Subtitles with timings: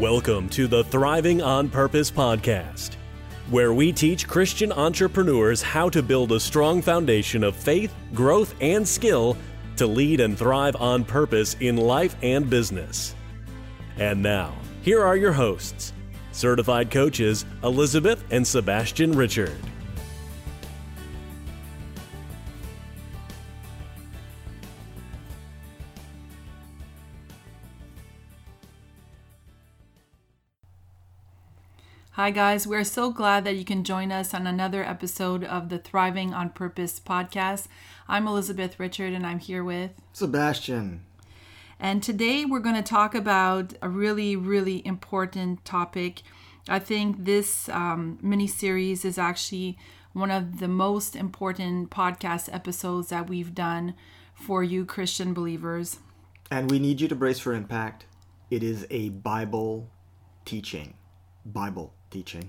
[0.00, 2.96] Welcome to the Thriving on Purpose podcast,
[3.48, 8.86] where we teach Christian entrepreneurs how to build a strong foundation of faith, growth, and
[8.88, 9.36] skill
[9.76, 13.14] to lead and thrive on purpose in life and business.
[13.96, 15.92] And now, here are your hosts,
[16.32, 19.56] certified coaches Elizabeth and Sebastian Richard.
[32.16, 32.64] Hi, guys.
[32.64, 36.50] We're so glad that you can join us on another episode of the Thriving on
[36.50, 37.66] Purpose podcast.
[38.06, 41.04] I'm Elizabeth Richard, and I'm here with Sebastian.
[41.80, 46.22] And today we're going to talk about a really, really important topic.
[46.68, 49.76] I think this um, mini series is actually
[50.12, 53.94] one of the most important podcast episodes that we've done
[54.34, 55.98] for you, Christian believers.
[56.48, 58.06] And we need you to brace for impact.
[58.50, 59.90] It is a Bible
[60.44, 60.94] teaching.
[61.44, 62.48] Bible teaching.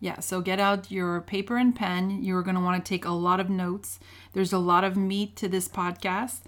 [0.00, 2.22] Yeah, so get out your paper and pen.
[2.22, 3.98] You're going to want to take a lot of notes.
[4.32, 6.40] There's a lot of meat to this podcast.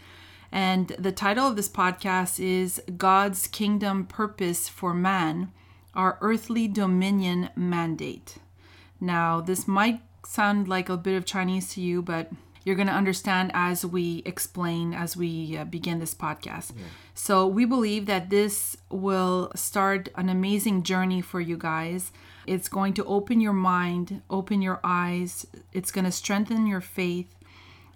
[0.50, 5.52] And the title of this podcast is God's Kingdom Purpose for Man,
[5.94, 8.36] Our Earthly Dominion Mandate.
[9.00, 12.30] Now, this might sound like a bit of Chinese to you, but
[12.64, 16.72] you're going to understand as we explain as we uh, begin this podcast.
[16.76, 16.84] Yeah.
[17.14, 22.10] So, we believe that this will start an amazing journey for you guys
[22.48, 25.46] it's going to open your mind, open your eyes.
[25.72, 27.34] It's going to strengthen your faith.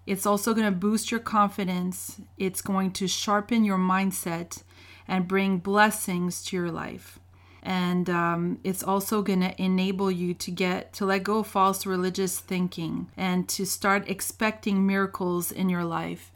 [0.07, 2.21] It's also going to boost your confidence.
[2.37, 4.63] It's going to sharpen your mindset
[5.09, 7.19] and bring blessings to your life.
[7.63, 11.87] And um, it's also going to enable you to get to let go of false
[11.87, 16.33] religious thinking and to start expecting miracles in your life.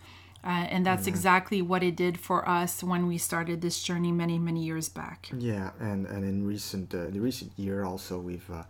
[0.47, 4.39] Uh, and that's exactly what it did for us when we started this journey many
[4.39, 5.29] many years back.
[5.37, 8.63] Yeah and and in recent uh, the recent year also we've uh,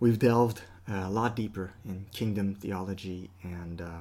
[0.00, 4.00] we've delved a lot deeper in kingdom theology and uh,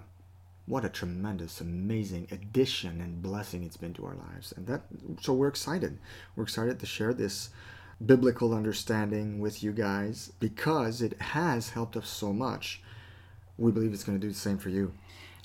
[0.65, 4.53] what a tremendous amazing addition and blessing it's been to our lives.
[4.55, 4.83] And that
[5.21, 5.97] so we're excited.
[6.35, 7.49] We're excited to share this
[8.03, 12.81] biblical understanding with you guys because it has helped us so much.
[13.57, 14.93] We believe it's going to do the same for you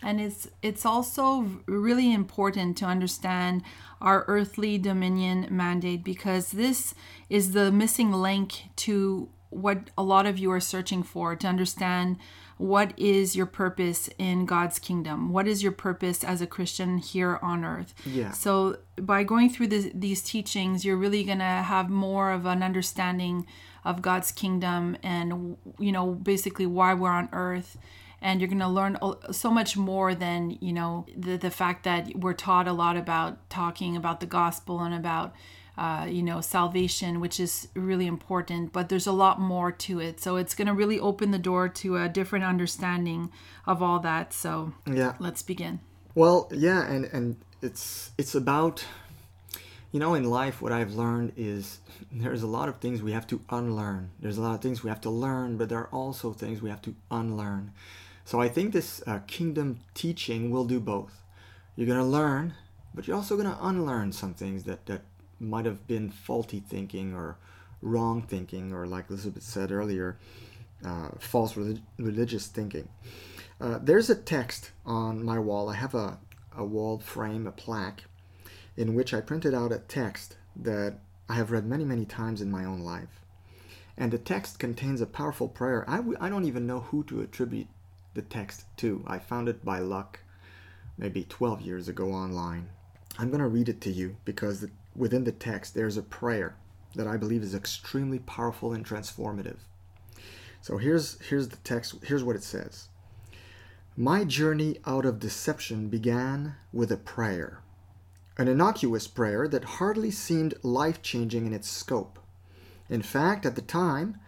[0.02, 3.62] and it's it's also really important to understand
[4.00, 6.94] our earthly dominion mandate because this
[7.28, 12.16] is the missing link to what a lot of you are searching for to understand
[12.58, 15.30] what is your purpose in God's kingdom?
[15.30, 17.94] What is your purpose as a Christian here on earth?
[18.04, 18.32] Yeah.
[18.32, 22.64] So by going through this, these teachings, you're really going to have more of an
[22.64, 23.46] understanding
[23.84, 27.78] of God's kingdom and you know basically why we're on earth
[28.20, 28.98] and you're going to learn
[29.30, 33.48] so much more than you know the, the fact that we're taught a lot about
[33.48, 35.34] talking about the gospel and about
[35.76, 40.20] uh, you know salvation which is really important but there's a lot more to it.
[40.20, 43.30] So it's going to really open the door to a different understanding
[43.66, 44.32] of all that.
[44.32, 45.14] So yeah.
[45.18, 45.80] let's begin.
[46.14, 48.84] Well yeah and and it's it's about
[49.92, 51.80] you know in life what i've learned is
[52.12, 54.10] there's a lot of things we have to unlearn.
[54.20, 56.70] There's a lot of things we have to learn but there are also things we
[56.70, 57.72] have to unlearn
[58.28, 61.22] so I think this uh, kingdom teaching will do both.
[61.76, 62.52] You're going to learn,
[62.94, 65.00] but you're also going to unlearn some things that, that
[65.40, 67.38] might have been faulty thinking or
[67.80, 70.18] wrong thinking, or like Elizabeth said earlier,
[70.84, 72.90] uh, false relig- religious thinking.
[73.62, 75.70] Uh, there's a text on my wall.
[75.70, 76.18] I have a,
[76.54, 78.04] a wall frame, a plaque,
[78.76, 80.98] in which I printed out a text that
[81.30, 83.22] I have read many, many times in my own life.
[83.96, 85.88] And the text contains a powerful prayer.
[85.88, 87.68] I w- I don't even know who to attribute
[88.18, 89.04] the text too.
[89.06, 90.18] I found it by luck
[90.98, 92.68] maybe 12 years ago online.
[93.16, 96.56] I'm going to read it to you because within the text there's a prayer
[96.96, 99.58] that I believe is extremely powerful and transformative.
[100.60, 101.94] So here's here's the text.
[102.02, 102.88] Here's what it says.
[103.96, 107.62] My journey out of deception began with a prayer.
[108.36, 112.18] An innocuous prayer that hardly seemed life-changing in its scope.
[112.88, 114.18] In fact, at the time,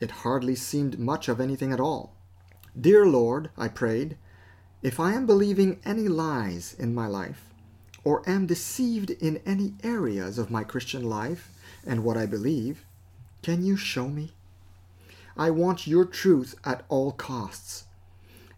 [0.00, 2.11] it hardly seemed much of anything at all.
[2.80, 4.16] Dear Lord, I prayed,
[4.82, 7.44] if I am believing any lies in my life,
[8.02, 11.50] or am deceived in any areas of my Christian life
[11.86, 12.86] and what I believe,
[13.42, 14.32] can you show me?
[15.36, 17.84] I want your truth at all costs,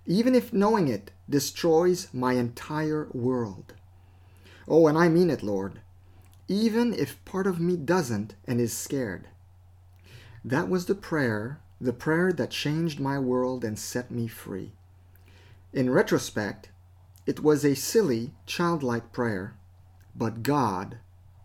[0.07, 3.75] even if knowing it destroys my entire world.
[4.69, 5.81] Oh, and I mean it, Lord,
[6.47, 9.27] even if part of me doesn't and is scared.
[10.45, 14.73] That was the prayer the prayer that changed my world and set me free.
[15.73, 16.71] In retrospect,
[17.27, 19.57] it was a silly, childlike prayer,
[20.15, 20.99] but God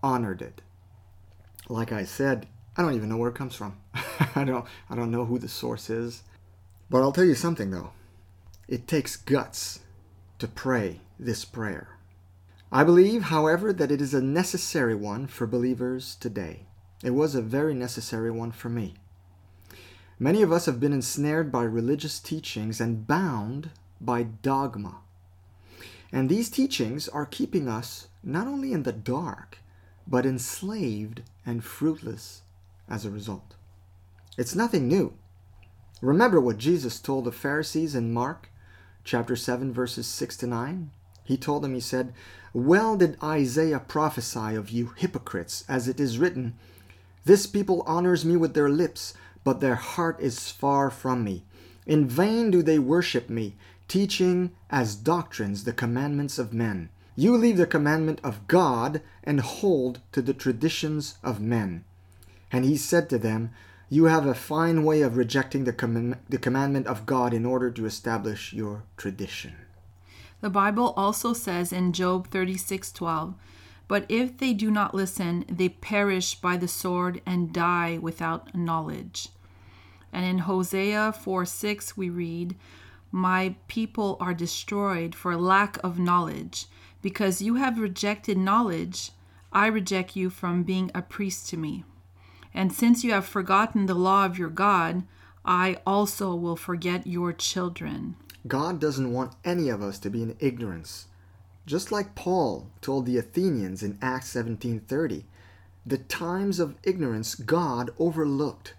[0.03, 0.61] honored it.
[1.67, 2.47] like I said,
[2.77, 3.77] I don't even know where it comes from.
[4.35, 6.23] I don't I don't know who the source is.
[6.89, 7.91] But I'll tell you something though.
[8.67, 9.79] It takes guts
[10.39, 11.97] to pray this prayer.
[12.71, 16.67] I believe, however, that it is a necessary one for believers today.
[17.03, 18.95] It was a very necessary one for me.
[20.21, 23.69] Many of us have been ensnared by religious teachings and bound
[24.01, 24.97] by dogma.
[26.11, 29.59] And these teachings are keeping us not only in the dark,
[30.05, 32.41] but enslaved and fruitless
[32.89, 33.55] as a result.
[34.37, 35.13] It's nothing new.
[36.01, 38.49] Remember what Jesus told the Pharisees in Mark
[39.05, 40.91] chapter 7 verses 6 to 9?
[41.23, 42.13] He told them he said,
[42.53, 46.55] "Well did Isaiah prophesy of you hypocrites, as it is written,
[47.25, 49.13] this people honors me with their lips,
[49.43, 51.43] but their heart is far from me.
[51.85, 53.55] In vain do they worship me,
[53.87, 56.89] teaching as doctrines the commandments of men.
[57.15, 61.83] You leave the commandment of God and hold to the traditions of men.
[62.51, 63.51] And he said to them,
[63.89, 67.69] You have a fine way of rejecting the, comm- the commandment of God in order
[67.71, 69.55] to establish your tradition.
[70.41, 73.33] The Bible also says in Job 36:12,
[73.89, 79.29] "But if they do not listen, they perish by the sword and die without knowledge."
[80.13, 82.55] And in Hosea 4 6, we read,
[83.11, 86.67] "My people are destroyed for lack of knowledge,
[87.01, 89.11] because you have rejected knowledge,
[89.51, 91.83] I reject you from being a priest to me.
[92.53, 95.03] And since you have forgotten the law of your God,
[95.43, 98.15] I also will forget your children."
[98.47, 101.07] God doesn't want any of us to be in ignorance.
[101.69, 105.25] Just like Paul told the Athenians in Acts 17:30,
[105.85, 108.73] the times of ignorance God overlooked,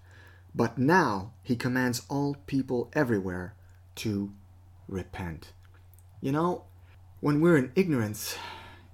[0.53, 3.55] but now he commands all people everywhere
[3.95, 4.33] to
[4.89, 5.53] repent.
[6.19, 6.65] You know,
[7.21, 8.35] when we're in ignorance,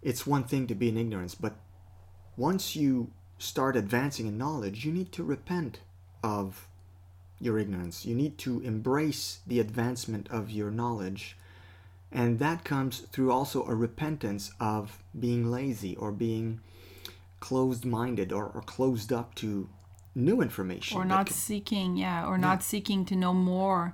[0.04, 1.56] it's one thing to be in ignorance, but
[2.36, 5.80] once you start advancing in knowledge, you need to repent
[6.22, 6.68] of
[7.40, 8.06] your ignorance.
[8.06, 11.36] You need to embrace the advancement of your knowledge.
[12.12, 16.62] And that comes through also a repentance of being lazy or being
[17.40, 19.70] closed minded or, or, closed up to
[20.16, 20.98] new information.
[20.98, 22.42] Or not can, seeking, yeah, or yeah.
[22.42, 23.94] not seeking to know more,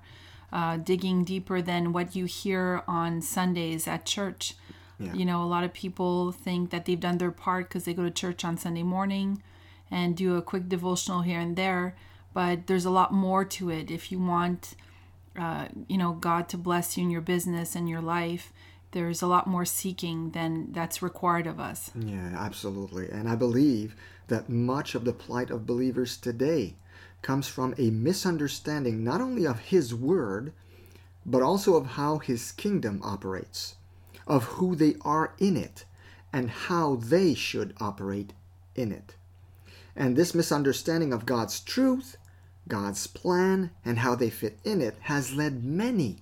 [0.52, 4.56] uh, digging deeper than what you hear on Sundays at church.
[5.00, 5.14] Yeah.
[5.14, 8.04] You know, a lot of people think that they've done their part because they go
[8.04, 9.42] to church on Sunday morning
[9.92, 11.96] and do a quick devotional here and there
[12.34, 14.76] but there's a lot more to it if you want
[15.40, 18.54] uh, you know god to bless you in your business and your life
[18.92, 21.90] there's a lot more seeking than that's required of us.
[21.96, 23.10] Yeah absolutely.
[23.10, 23.96] And i believe
[24.28, 26.76] that much of the plight of believers today
[27.22, 30.54] comes from a misunderstanding not only of his word
[31.26, 33.76] but also of how his kingdom operates
[34.28, 35.86] of who they are in it
[36.32, 38.34] and how they should operate
[38.76, 39.16] in it.
[39.96, 42.18] And this misunderstanding of God's truth
[42.68, 46.18] God's plan and how they fit in it has led many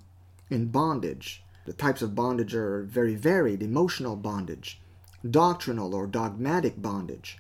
[0.50, 1.44] in bondage.
[1.66, 4.82] The types of bondage are very varied emotional bondage,
[5.30, 7.38] doctrinal or dogmatic bondage,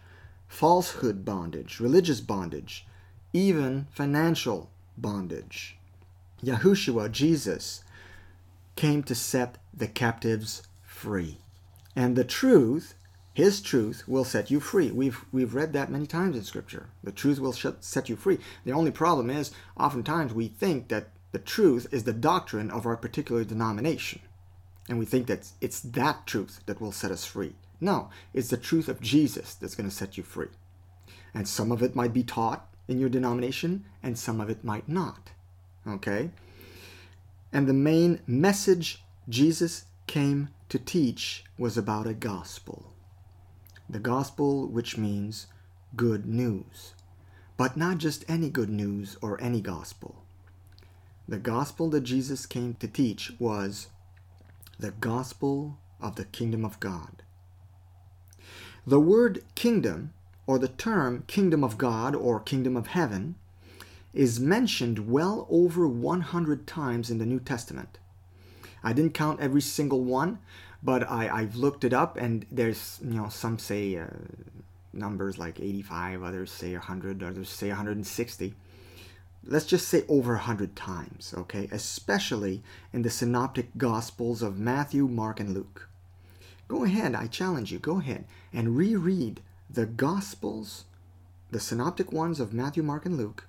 [0.47, 2.85] falsehood bondage, religious bondage,
[3.33, 5.77] even financial bondage.
[6.43, 7.83] Yahushua, Jesus,
[8.75, 11.37] came to set the captives free.
[11.95, 12.93] And the truth
[13.33, 14.91] his truth will set you free.
[14.91, 16.89] We've we've read that many times in Scripture.
[17.03, 18.39] The truth will set you free.
[18.65, 22.97] The only problem is, oftentimes we think that the truth is the doctrine of our
[22.97, 24.19] particular denomination,
[24.89, 27.55] and we think that it's that truth that will set us free.
[27.79, 30.49] No, it's the truth of Jesus that's going to set you free.
[31.33, 34.89] And some of it might be taught in your denomination, and some of it might
[34.89, 35.31] not.
[35.87, 36.31] Okay.
[37.53, 42.90] And the main message Jesus came to teach was about a gospel
[43.91, 45.47] the gospel, which means
[45.97, 46.93] good news.
[47.57, 50.23] But not just any good news or any gospel.
[51.27, 53.87] The gospel that Jesus came to teach was
[54.79, 57.21] the gospel of the kingdom of God.
[58.87, 60.13] The word kingdom,
[60.47, 63.35] or the term kingdom of God or kingdom of heaven,
[64.13, 67.99] is mentioned well over 100 times in the New Testament.
[68.83, 70.39] I didn't count every single one,
[70.83, 74.07] but I, I've looked it up, and there's, you know, some say uh,
[74.93, 78.53] numbers like 85, others say 100, others say 160.
[79.43, 81.67] Let's just say over 100 times, okay?
[81.71, 82.61] Especially
[82.93, 85.87] in the synoptic gospels of Matthew, Mark, and Luke.
[86.67, 90.85] Go ahead, I challenge you, go ahead and reread the gospels,
[91.49, 93.45] the synoptic ones of Matthew, Mark, and Luke,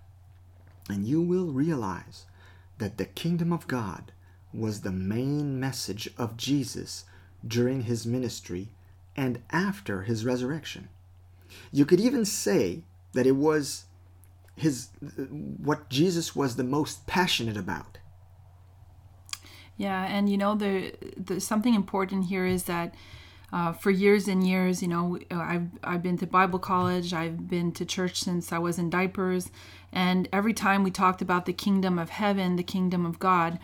[0.89, 2.27] and you will realize
[2.79, 4.13] that the kingdom of God
[4.53, 7.05] was the main message of Jesus
[7.47, 8.69] during his ministry
[9.17, 10.89] and after his resurrection.
[11.71, 12.83] You could even say
[13.13, 13.85] that it was
[14.57, 17.99] his what Jesus was the most passionate about.
[19.77, 22.95] Yeah, and you know, the, the something important here is that
[23.53, 27.73] uh, for years and years, you know, I've I've been to Bible college, I've been
[27.73, 29.51] to church since I was in diapers,
[29.93, 33.59] and every time we talked about the kingdom of heaven, the kingdom of God,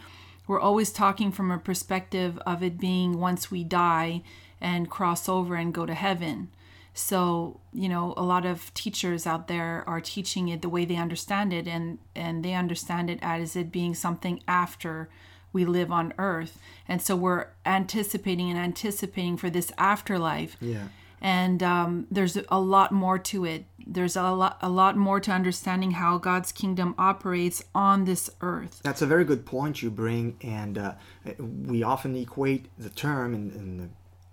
[0.49, 4.23] we're always talking from a perspective of it being once we die
[4.61, 6.49] and cross over and go to heaven.
[6.95, 10.97] So, you know, a lot of teachers out there are teaching it the way they
[10.97, 15.09] understand it and and they understand it as it being something after
[15.53, 16.59] we live on earth.
[16.89, 20.57] And so we're anticipating and anticipating for this afterlife.
[20.61, 20.89] Yeah.
[21.21, 23.65] And um, there's a lot more to it.
[23.87, 28.81] There's a lot, a lot more to understanding how God's kingdom operates on this earth.
[28.83, 30.95] That's a very good point you bring, and uh,
[31.39, 33.89] we often equate the term in, in the,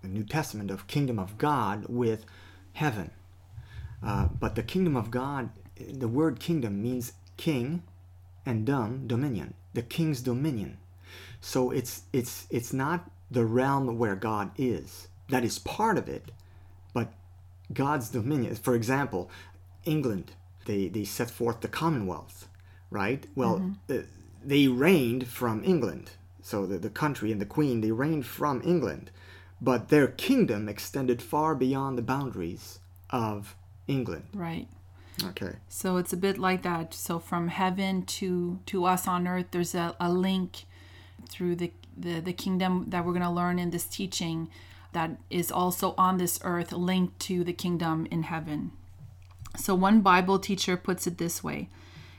[0.06, 2.26] New Testament of kingdom of God with
[2.74, 3.10] heaven.
[4.00, 5.50] Uh, but the kingdom of God,
[5.80, 7.82] the word kingdom means king
[8.44, 10.78] and dom, dominion, the king's dominion.
[11.40, 15.08] So it's it's it's not the realm where God is.
[15.28, 16.30] That is part of it,
[17.72, 18.54] God's dominion.
[18.56, 19.30] For example,
[19.84, 20.32] England,
[20.66, 22.48] they they set forth the Commonwealth,
[22.90, 23.26] right?
[23.34, 23.98] Well, mm-hmm.
[23.98, 24.02] uh,
[24.44, 26.10] they reigned from England.
[26.42, 29.10] So the, the country and the queen, they reigned from England,
[29.60, 32.78] but their kingdom extended far beyond the boundaries
[33.10, 33.56] of
[33.88, 34.26] England.
[34.32, 34.68] Right.
[35.24, 35.56] Okay.
[35.68, 36.94] So it's a bit like that.
[36.94, 40.66] So from heaven to to us on earth, there's a, a link
[41.28, 44.48] through the, the, the kingdom that we're going to learn in this teaching
[44.92, 48.72] that is also on this earth linked to the kingdom in heaven.
[49.56, 51.68] So one Bible teacher puts it this way,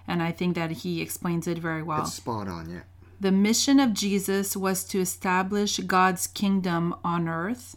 [0.08, 2.02] and I think that he explains it very well.
[2.02, 2.82] It's spot on, yeah.
[3.20, 7.76] The mission of Jesus was to establish God's kingdom on earth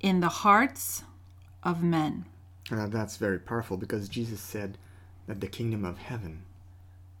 [0.00, 1.04] in the hearts
[1.62, 2.24] of men.
[2.70, 4.78] Uh, that's very powerful because Jesus said
[5.26, 6.42] that the kingdom of heaven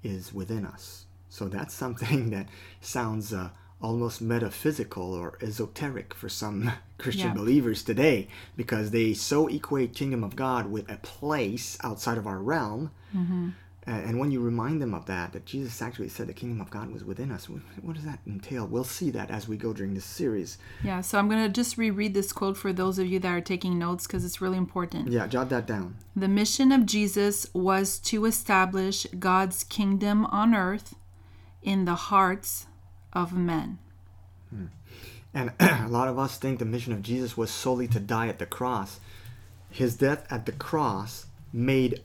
[0.02, 1.06] is within us.
[1.28, 2.48] So that's something that
[2.80, 3.50] sounds uh,
[3.84, 7.34] almost metaphysical or esoteric for some Christian yeah.
[7.34, 12.38] believers today because they so equate kingdom of God with a place outside of our
[12.38, 12.90] realm.
[13.14, 13.50] Mm-hmm.
[13.86, 16.90] And when you remind them of that, that Jesus actually said the kingdom of God
[16.90, 18.66] was within us, what, what does that entail?
[18.66, 20.56] We'll see that as we go during this series.
[20.82, 23.42] Yeah, so I'm going to just reread this quote for those of you that are
[23.42, 25.12] taking notes because it's really important.
[25.12, 25.96] Yeah, jot that down.
[26.16, 30.94] The mission of Jesus was to establish God's kingdom on earth
[31.62, 32.64] in the hearts
[33.14, 33.78] of men.
[34.50, 34.66] Hmm.
[35.32, 38.38] And a lot of us think the mission of Jesus was solely to die at
[38.38, 39.00] the cross.
[39.70, 42.02] His death at the cross made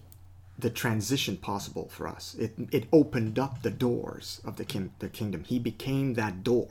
[0.58, 2.36] the transition possible for us.
[2.38, 5.44] It, it opened up the doors of the, king, the kingdom.
[5.46, 6.68] He became that door.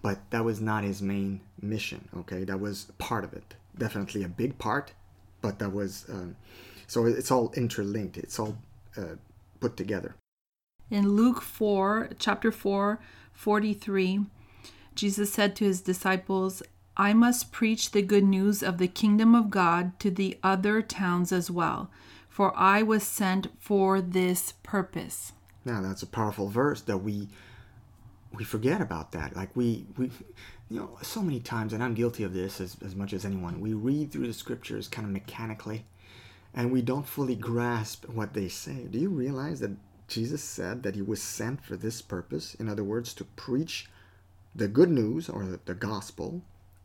[0.00, 2.44] But that was not his main mission, okay?
[2.44, 3.54] That was part of it.
[3.76, 4.92] Definitely a big part,
[5.42, 6.06] but that was.
[6.08, 6.36] Um,
[6.86, 8.56] so it's all interlinked, it's all
[8.96, 9.16] uh,
[9.60, 10.14] put together.
[10.90, 12.98] In Luke 4, chapter 4,
[13.38, 14.26] 43,
[14.96, 16.60] Jesus said to his disciples,
[16.96, 21.30] I must preach the good news of the kingdom of God to the other towns
[21.30, 21.88] as well,
[22.28, 25.34] for I was sent for this purpose.
[25.64, 27.28] Now that's a powerful verse that we
[28.34, 29.36] we forget about that.
[29.36, 30.10] Like we we
[30.68, 33.60] you know, so many times and I'm guilty of this as, as much as anyone,
[33.60, 35.84] we read through the scriptures kind of mechanically
[36.54, 38.88] and we don't fully grasp what they say.
[38.90, 39.70] Do you realize that
[40.08, 43.88] Jesus said that he was sent for this purpose, in other words, to preach
[44.54, 46.42] the good news or the gospel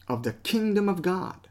[0.07, 1.47] of the kingdom of God.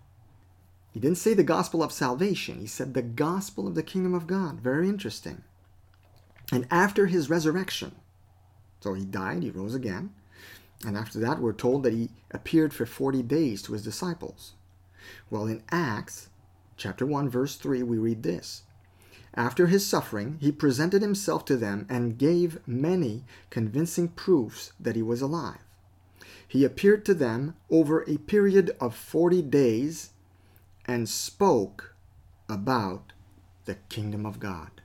[0.92, 4.26] He didn't say the gospel of salvation, he said the gospel of the kingdom of
[4.26, 4.60] God.
[4.60, 5.42] Very interesting.
[6.52, 7.92] And after his resurrection,
[8.80, 10.12] so he died, he rose again,
[10.84, 14.52] and after that, we're told that he appeared for 40 days to his disciples.
[15.30, 16.28] Well, in Acts
[16.76, 18.64] chapter 1, verse 3, we read this
[19.34, 25.02] after his suffering, he presented himself to them and gave many convincing proofs that he
[25.02, 25.58] was alive.
[26.46, 30.10] He appeared to them over a period of 40 days
[30.86, 31.94] and spoke
[32.48, 33.12] about
[33.64, 34.82] the kingdom of God.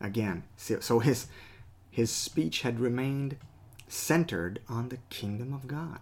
[0.00, 1.26] Again, so his,
[1.90, 3.36] his speech had remained
[3.86, 6.00] centered on the kingdom of God.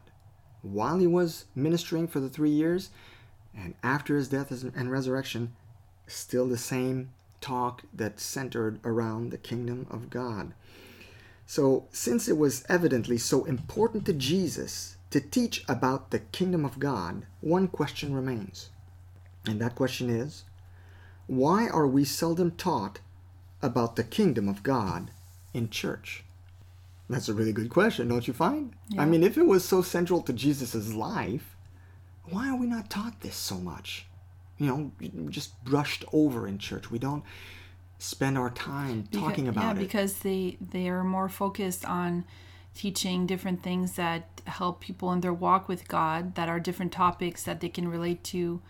[0.63, 2.91] While he was ministering for the three years,
[3.57, 5.57] and after his death and resurrection,
[6.07, 7.11] still the same
[7.47, 10.53] talk that centered around the kingdom of God.
[11.47, 16.81] So, since it was evidently so important to Jesus to teach about the kingdom of
[16.81, 18.71] God, one question remains.
[19.47, 20.43] And that question is
[21.29, 22.99] why are we seldom taught
[23.63, 25.13] about the kingdom of God
[25.55, 26.25] in church?
[27.09, 28.75] That's a really good question, don't you find?
[28.89, 29.03] Yeah.
[29.03, 31.55] I mean, if it was so central to Jesus' life,
[32.25, 34.07] why are we not taught this so much?
[34.59, 34.91] You know
[35.29, 37.23] just brushed over in church we don't
[37.99, 42.25] spend our time talking Because- about yeah, it because they they are more focused on
[42.75, 47.43] teaching different things that help people in their walk with God that are different topics
[47.45, 48.61] that they can relate to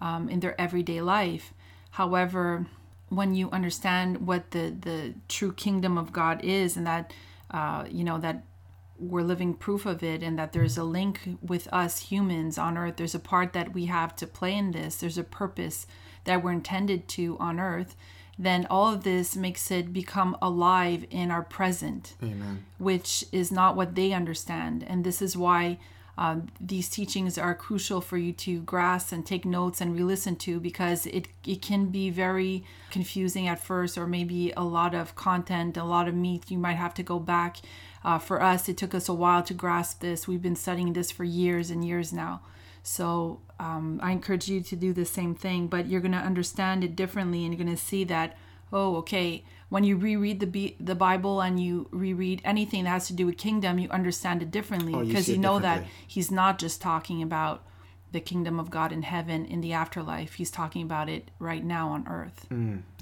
[0.00, 1.52] um, in their everyday life.
[1.90, 2.66] However,
[3.10, 7.12] when you understand what the the true kingdom of God is, and that
[7.50, 8.44] uh, you know that
[9.00, 12.96] we're living proof of it and that there's a link with us humans on earth.
[12.96, 14.96] There's a part that we have to play in this.
[14.96, 15.86] There's a purpose
[16.24, 17.96] that we're intended to on earth.
[18.38, 22.64] Then all of this makes it become alive in our present amen.
[22.78, 24.84] which is not what they understand.
[24.86, 25.78] And this is why
[26.16, 30.60] um, these teachings are crucial for you to grasp and take notes and re-listen to
[30.60, 35.78] because it, it can be very confusing at first or maybe a lot of content
[35.78, 36.50] a lot of meat.
[36.50, 37.58] You might have to go back
[38.04, 40.26] uh, for us it took us a while to grasp this.
[40.28, 42.40] We've been studying this for years and years now.
[42.82, 46.82] So um, i encourage you to do the same thing but you're going to understand
[46.82, 48.38] it differently and you're going to see that
[48.72, 53.06] oh okay when you reread the Bi- the bible and you reread anything that has
[53.08, 55.84] to do with kingdom you understand it differently Oh, you because see you, know that
[56.06, 57.62] he's not just talking about
[58.12, 60.34] the kingdom of god in heaven in the afterlife.
[60.34, 62.46] He's talking about it right now on earth.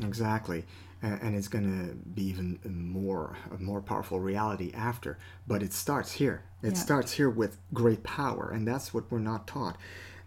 [0.04, 0.64] Exactly.
[1.00, 5.16] And it's going to be even more a more powerful reality after.
[5.46, 6.42] But it starts here.
[6.62, 6.78] It Yeah.
[6.78, 9.76] starts here with great power, and that's what we're not taught.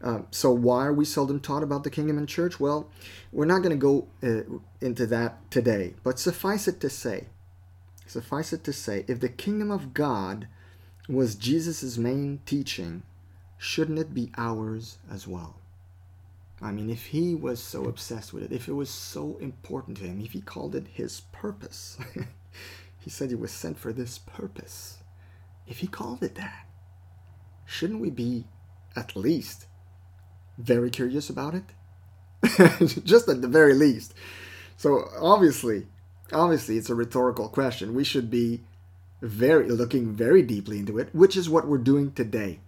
[0.01, 2.59] Uh, so why are we seldom taught about the kingdom and church?
[2.59, 2.89] Well,
[3.31, 5.93] we're not going to go uh, into that today.
[6.03, 7.27] But suffice it to say,
[8.07, 10.47] suffice it to say, if the kingdom of God
[11.07, 13.03] was Jesus' main teaching,
[13.57, 15.55] shouldn't it be ours as well?
[16.61, 20.03] I mean, if he was so obsessed with it, if it was so important to
[20.03, 21.97] him, if he called it his purpose,
[22.99, 24.97] he said he was sent for this purpose.
[25.65, 26.67] If he called it that,
[27.65, 28.45] shouldn't we be
[28.95, 29.65] at least
[30.57, 31.63] very curious about it?
[33.03, 34.13] Just at the very least.
[34.77, 35.87] So obviously,
[36.31, 37.95] obviously it's a rhetorical question.
[37.95, 38.61] We should be
[39.21, 42.59] very looking very deeply into it, which is what we're doing today.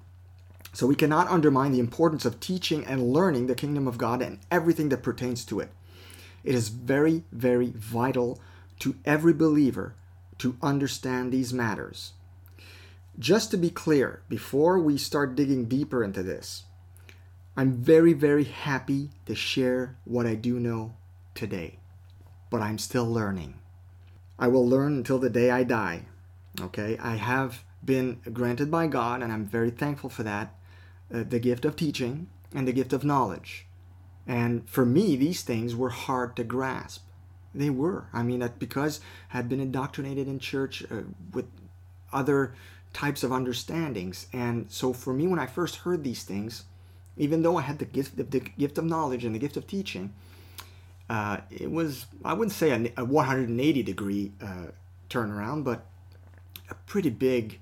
[0.74, 4.40] So we cannot undermine the importance of teaching and learning the kingdom of God and
[4.50, 5.72] everything that pertains to it.
[6.44, 8.42] It is very, very vital
[8.80, 9.94] to every believer
[10.40, 12.14] to understand these matters.
[13.20, 16.64] Just to be clear, before we start digging deeper into this,
[17.56, 20.96] I'm very, very happy to share what I do know
[21.36, 21.78] today.
[22.50, 23.60] But I'm still learning.
[24.40, 26.08] I will learn until the day I die.
[26.60, 26.98] Okay?
[26.98, 30.56] I have been granted by God, and I'm very thankful for that,
[31.14, 33.66] uh, the gift of teaching and the gift of knowledge.
[34.28, 37.04] And for me, these things were hard to grasp.
[37.54, 38.08] They were.
[38.14, 39.00] I mean, that because
[39.32, 41.46] I had been indoctrinated in church uh, with
[42.12, 42.56] other
[42.94, 44.28] types of understandings.
[44.34, 46.64] And so for me, when I first heard these things,
[47.18, 49.68] even though I had the gift, the, the gift of knowledge and the gift of
[49.68, 50.14] teaching,
[51.10, 54.68] uh, it was, I wouldn't say a, a 180 degree uh,
[55.10, 55.86] turnaround, but
[56.70, 57.60] a pretty big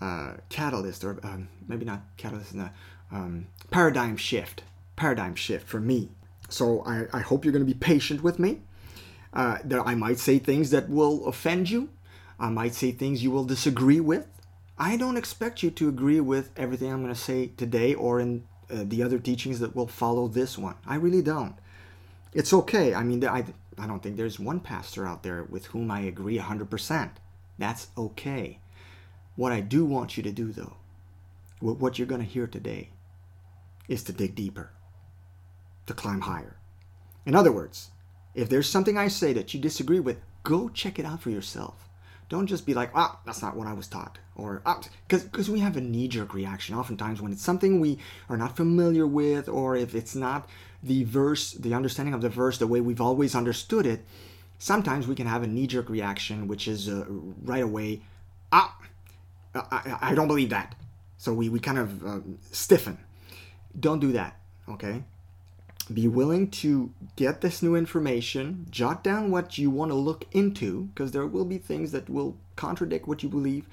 [0.00, 2.70] uh, catalyst, or um, maybe not catalyst, no,
[3.12, 4.62] um, paradigm shift.
[4.96, 6.10] Paradigm shift for me.
[6.48, 8.60] So I, I hope you're going to be patient with me.
[9.32, 11.90] Uh, that I might say things that will offend you.
[12.40, 14.26] I might say things you will disagree with.
[14.76, 18.44] I don't expect you to agree with everything I'm going to say today or in
[18.70, 20.74] uh, the other teachings that will follow this one.
[20.86, 21.54] I really don't.
[22.32, 22.94] It's okay.
[22.94, 23.44] I mean, I,
[23.78, 27.10] I don't think there's one pastor out there with whom I agree 100%.
[27.58, 28.58] That's okay.
[29.40, 30.74] What I do want you to do, though,
[31.60, 32.90] wh- what you're going to hear today,
[33.88, 34.70] is to dig deeper,
[35.86, 36.58] to climb higher.
[37.24, 37.88] In other words,
[38.34, 41.88] if there's something I say that you disagree with, go check it out for yourself.
[42.28, 44.18] Don't just be like, ah, that's not what I was taught.
[44.36, 44.62] Or,
[45.08, 47.96] because we have a knee jerk reaction oftentimes when it's something we
[48.28, 50.50] are not familiar with, or if it's not
[50.82, 54.04] the verse, the understanding of the verse the way we've always understood it,
[54.58, 57.06] sometimes we can have a knee jerk reaction, which is uh,
[57.42, 58.02] right away,
[58.52, 58.76] ah,
[59.54, 60.74] I, I don't believe that.
[61.18, 62.98] So we, we kind of um, stiffen.
[63.78, 65.04] Don't do that, okay?
[65.92, 70.84] Be willing to get this new information, jot down what you want to look into,
[70.94, 73.66] because there will be things that will contradict what you believe.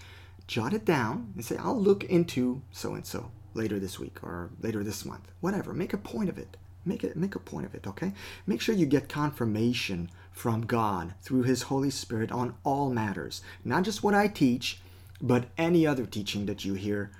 [0.47, 4.49] Jot it down and say, I'll look into so and so later this week or
[4.61, 5.31] later this month.
[5.41, 5.73] Whatever.
[5.73, 6.57] Make a point of it.
[6.85, 8.13] Make it make a point of it, okay?
[8.45, 13.41] Make sure you get confirmation from God through his Holy Spirit on all matters.
[13.65, 14.79] Not just what I teach,
[15.21, 17.11] but any other teaching that you hear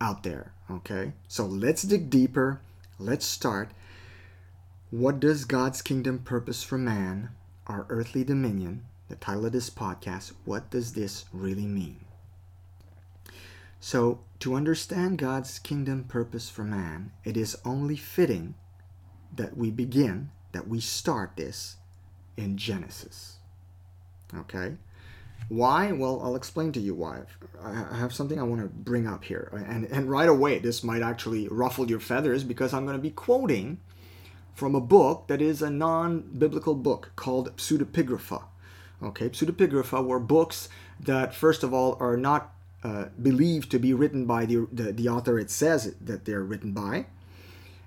[0.00, 1.12] out there, okay?
[1.26, 2.60] So let's dig deeper.
[2.98, 3.70] Let's start.
[4.90, 7.30] What does God's kingdom purpose for man,
[7.66, 12.04] our earthly dominion, the title of this podcast, what does this really mean?
[13.80, 18.54] So, to understand God's kingdom purpose for man, it is only fitting
[19.34, 21.76] that we begin, that we start this
[22.36, 23.36] in Genesis.
[24.34, 24.76] Okay?
[25.48, 25.92] Why?
[25.92, 27.22] Well, I'll explain to you why.
[27.62, 29.50] I have something I want to bring up here.
[29.66, 33.10] And, and right away, this might actually ruffle your feathers because I'm going to be
[33.10, 33.78] quoting
[34.54, 38.42] from a book that is a non biblical book called Pseudepigrapha.
[39.02, 40.68] Okay, Pseudepigrapha were books
[41.00, 45.08] that, first of all, are not uh, believed to be written by the, the, the
[45.08, 47.06] author it says that they're written by.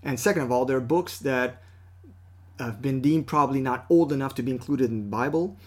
[0.04, 1.62] And second of all, they're books that
[2.60, 5.58] have been deemed probably not old enough to be included in the Bible.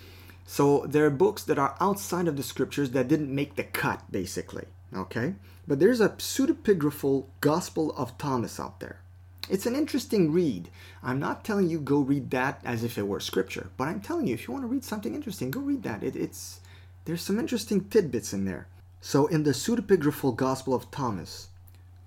[0.46, 4.11] So there are books that are outside of the scriptures that didn't make the cut,
[4.11, 4.66] basically.
[4.94, 5.35] Okay?
[5.66, 9.00] But there's a pseudepigraphal Gospel of Thomas out there.
[9.48, 10.70] It's an interesting read.
[11.02, 14.26] I'm not telling you go read that as if it were scripture, but I'm telling
[14.26, 16.02] you if you want to read something interesting, go read that.
[16.02, 16.61] It, it's
[17.04, 18.68] there's some interesting tidbits in there.
[19.02, 21.48] So in the pseudepigraphal Gospel of Thomas,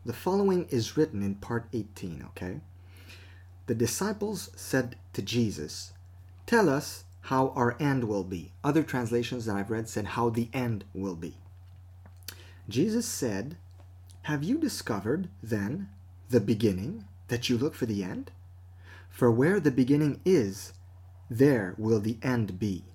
[0.04, 2.62] the following is written in part 18, okay?
[3.68, 5.92] The disciples said to Jesus,
[6.48, 10.50] "Tell us how our end will be." Other translations that I've read said how the
[10.54, 11.38] end will be.
[12.68, 13.58] Jesus said,
[14.24, 15.90] "Have you discovered then
[16.30, 18.32] the beginning?" that you look for the end?
[19.10, 20.74] For where the beginning is,
[21.30, 22.86] there will the end be.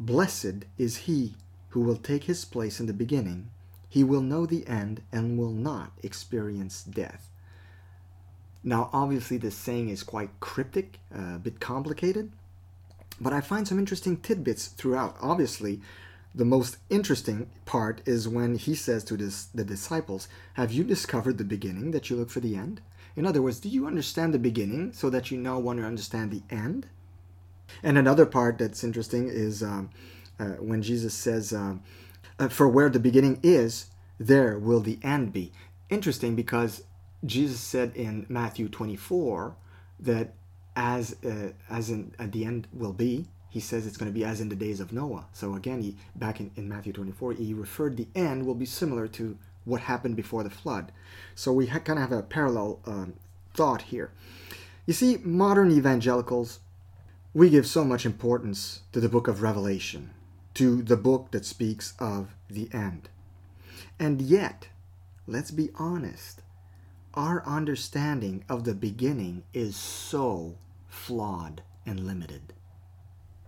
[0.00, 1.36] Blessed is he
[1.70, 3.50] who will take his place in the beginning.
[3.88, 7.30] He will know the end and will not experience death.
[8.64, 12.32] Now, obviously, this saying is quite cryptic, uh, a bit complicated,
[13.20, 15.16] but I find some interesting tidbits throughout.
[15.20, 15.80] Obviously,
[16.34, 21.38] the most interesting part is when he says to this, the disciples, Have you discovered
[21.38, 22.80] the beginning that you look for the end?
[23.14, 26.30] In other words, do you understand the beginning so that you now want to understand
[26.30, 26.86] the end?
[27.82, 29.90] And another part that's interesting is um,
[30.38, 31.82] uh, when Jesus says, um,
[32.38, 33.86] uh, For where the beginning is,
[34.18, 35.52] there will the end be.
[35.90, 36.84] Interesting because
[37.24, 39.54] Jesus said in Matthew 24
[40.00, 40.32] that
[40.76, 44.24] as uh, as in at the end will be, he says it's going to be
[44.24, 45.26] as in the days of Noah.
[45.32, 49.06] So again, he, back in, in Matthew 24, he referred the end will be similar
[49.08, 50.92] to what happened before the flood.
[51.34, 53.14] So we ha- kind of have a parallel um,
[53.54, 54.10] thought here.
[54.86, 56.60] You see, modern evangelicals,
[57.34, 60.10] we give so much importance to the book of Revelation,
[60.54, 63.08] to the book that speaks of the end.
[63.98, 64.68] And yet,
[65.26, 66.41] let's be honest,
[67.14, 70.56] our understanding of the beginning is so
[70.88, 72.54] flawed and limited.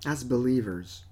[0.05, 1.05] As believers,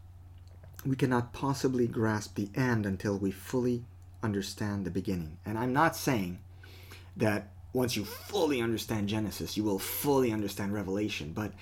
[0.84, 3.84] we cannot possibly grasp the end until we fully
[4.22, 5.38] understand the beginning.
[5.46, 6.40] And I'm not saying
[7.16, 11.52] that once you fully understand Genesis, you will fully understand Revelation, but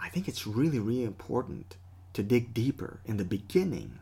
[0.00, 1.76] I think it's really, really important
[2.14, 3.98] to dig deeper in the beginning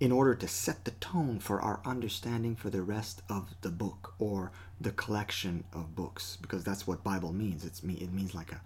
[0.00, 4.14] in order to set the tone for our understanding for the rest of the book
[4.18, 8.52] or the collection of books because that's what bible means it's me it means like
[8.52, 8.60] a,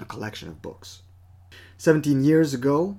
[0.00, 1.02] a collection of books
[1.78, 2.96] 17 years ago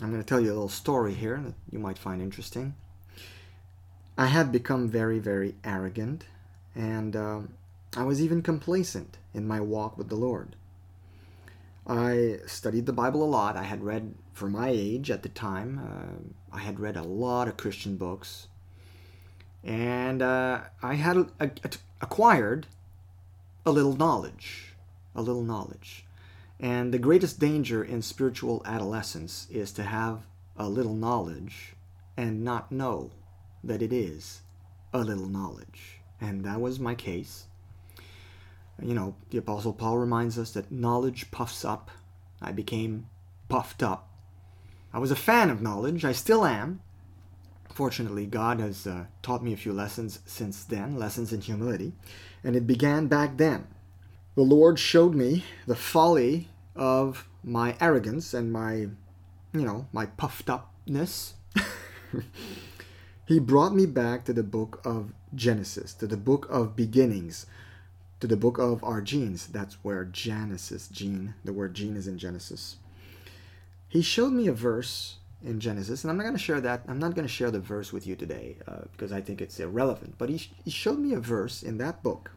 [0.00, 2.74] i'm going to tell you a little story here that you might find interesting
[4.16, 6.26] I had become very, very arrogant,
[6.74, 7.54] and um,
[7.96, 10.54] I was even complacent in my walk with the Lord.
[11.86, 13.56] I studied the Bible a lot.
[13.56, 17.48] I had read, for my age at the time, uh, I had read a lot
[17.48, 18.48] of Christian books.
[19.64, 21.30] And uh, I had
[22.00, 22.66] acquired
[23.64, 24.74] a little knowledge.
[25.14, 26.04] A little knowledge.
[26.58, 31.74] And the greatest danger in spiritual adolescence is to have a little knowledge
[32.16, 33.10] and not know
[33.64, 34.42] that it is
[34.92, 36.00] a little knowledge.
[36.20, 37.46] And that was my case.
[38.80, 41.90] You know, the Apostle Paul reminds us that knowledge puffs up.
[42.40, 43.06] I became
[43.48, 44.08] puffed up.
[44.92, 46.80] I was a fan of knowledge, I still am.
[47.72, 51.92] Fortunately, God has uh, taught me a few lessons since then, lessons in humility,
[52.44, 53.66] and it began back then.
[54.34, 58.90] The Lord showed me the folly of my arrogance and my, you
[59.52, 61.34] know, my puffed upness.
[63.32, 67.46] He brought me back to the book of Genesis, to the book of beginnings,
[68.20, 69.46] to the book of our genes.
[69.46, 72.76] That's where Genesis, gene, the word gene is in Genesis.
[73.88, 76.82] He showed me a verse in Genesis, and I'm not going to share that.
[76.88, 79.58] I'm not going to share the verse with you today uh, because I think it's
[79.58, 80.14] irrelevant.
[80.18, 82.32] But he, he showed me a verse in that book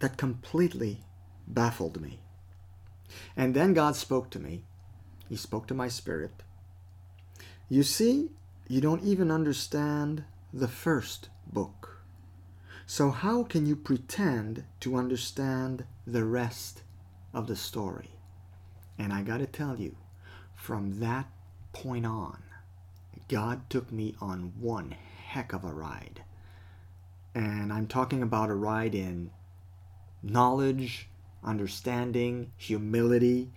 [0.00, 1.00] that completely
[1.46, 2.20] baffled me.
[3.36, 4.64] And then God spoke to me.
[5.28, 6.42] He spoke to my spirit.
[7.68, 8.30] You see,
[8.68, 12.02] you don't even understand the first book.
[12.86, 16.82] So, how can you pretend to understand the rest
[17.32, 18.10] of the story?
[18.98, 19.96] And I gotta tell you,
[20.54, 21.26] from that
[21.72, 22.42] point on,
[23.28, 24.94] God took me on one
[25.26, 26.22] heck of a ride.
[27.34, 29.30] And I'm talking about a ride in
[30.22, 31.08] knowledge,
[31.42, 33.50] understanding, humility,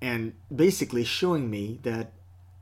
[0.00, 2.12] and basically showing me that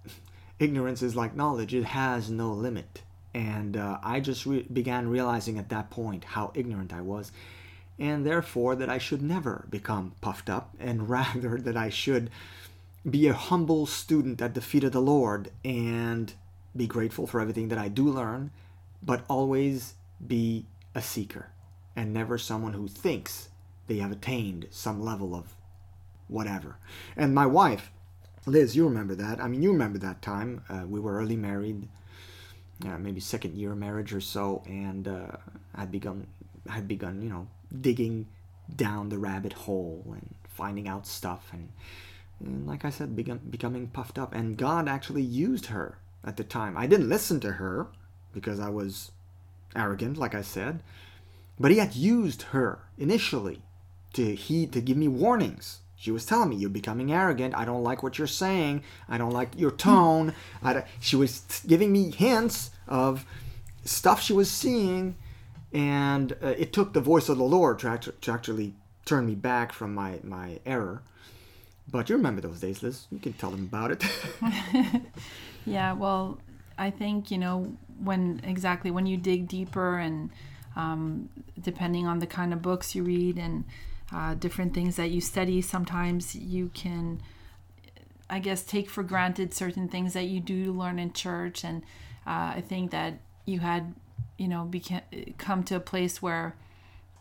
[0.58, 3.02] ignorance is like knowledge, it has no limit.
[3.32, 7.32] And uh, I just re- began realizing at that point how ignorant I was,
[7.98, 12.30] and therefore that I should never become puffed up, and rather that I should
[13.08, 16.32] be a humble student at the feet of the Lord and
[16.76, 18.50] be grateful for everything that I do learn,
[19.02, 21.48] but always be a seeker
[21.96, 23.48] and never someone who thinks
[23.86, 25.56] they have attained some level of
[26.28, 26.76] whatever.
[27.16, 27.90] And my wife,
[28.46, 29.40] Liz, you remember that.
[29.40, 30.62] I mean, you remember that time.
[30.68, 31.88] Uh, we were early married,
[32.82, 35.36] maybe second year marriage or so, and uh,
[35.74, 36.26] I'd begun,
[36.68, 37.48] had begun, you know,
[37.80, 38.26] digging
[38.74, 41.70] down the rabbit hole and finding out stuff, and
[42.40, 44.34] like I said, becoming puffed up.
[44.34, 46.76] And God actually used her at the time.
[46.76, 47.88] I didn't listen to her
[48.32, 49.12] because I was
[49.76, 50.82] arrogant, like I said,
[51.58, 53.62] but He had used her initially
[54.14, 57.54] to he to give me warnings she was telling me, You're becoming arrogant.
[57.54, 58.84] I don't like what you're saying.
[59.06, 60.32] I don't like your tone.
[60.98, 63.26] she was giving me hints of
[63.84, 65.16] stuff she was seeing.
[65.74, 68.72] And uh, it took the voice of the Lord to, act- to actually
[69.04, 71.02] turn me back from my, my error.
[71.90, 73.06] But you remember those days, Liz.
[73.10, 74.04] You can tell them about it.
[75.66, 76.38] yeah, well,
[76.78, 80.30] I think, you know, when exactly when you dig deeper and
[80.76, 81.28] um,
[81.60, 83.64] depending on the kind of books you read and
[84.12, 85.60] uh, different things that you study.
[85.60, 87.20] Sometimes you can,
[88.28, 91.64] I guess, take for granted certain things that you do learn in church.
[91.64, 91.82] And
[92.26, 93.14] uh, I think that
[93.46, 93.94] you had,
[94.38, 95.02] you know, became,
[95.38, 96.56] come to a place where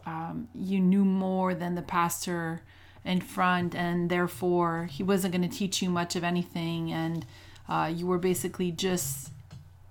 [0.06, 2.62] um, you knew more than the pastor
[3.06, 6.92] in front, and therefore he wasn't going to teach you much of anything.
[6.92, 7.26] And
[7.68, 9.32] uh, you were basically just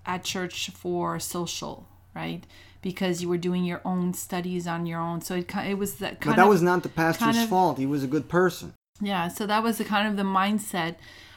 [0.06, 2.44] at church for social, right?
[2.82, 5.20] because you were doing your own studies on your own.
[5.20, 7.48] So it it was that kind But that of, was not the pastor's kind of,
[7.48, 7.78] fault.
[7.78, 8.74] He was a good person.
[9.00, 10.96] Yeah, so that was the kind of the mindset.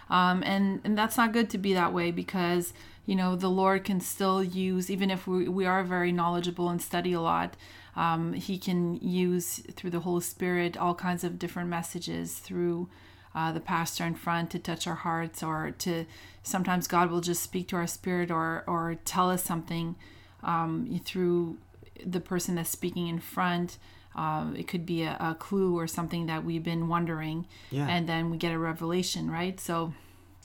[0.09, 2.73] Um, and and that's not good to be that way because
[3.05, 6.81] you know the Lord can still use even if we, we are very knowledgeable and
[6.81, 7.55] study a lot
[7.95, 12.89] um, he can use through the Holy Spirit all kinds of different messages through
[13.33, 16.05] uh, the pastor in front to touch our hearts or to
[16.43, 19.95] sometimes God will just speak to our spirit or or tell us something
[20.43, 21.57] um, through
[22.05, 23.77] the person that's speaking in front.
[24.13, 27.87] Uh, it could be a, a, clue or something that we've been wondering, yeah.
[27.87, 29.57] and then we get a revelation, right?
[29.57, 29.93] So,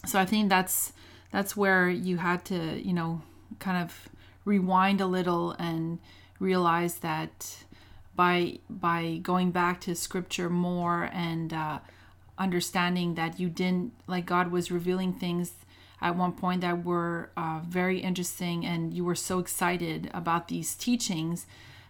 [0.07, 0.93] so I think that's
[1.33, 3.23] that's where you had to, you know,
[3.59, 4.09] kind of
[4.45, 5.99] rewind a little and
[6.39, 7.65] realize that
[8.15, 11.79] by by going back to scripture more and uh,
[12.39, 15.53] understanding that you didn't like God was revealing things
[16.01, 20.75] at one point that were uh, very interesting, and you were so excited about these
[20.75, 21.47] teachings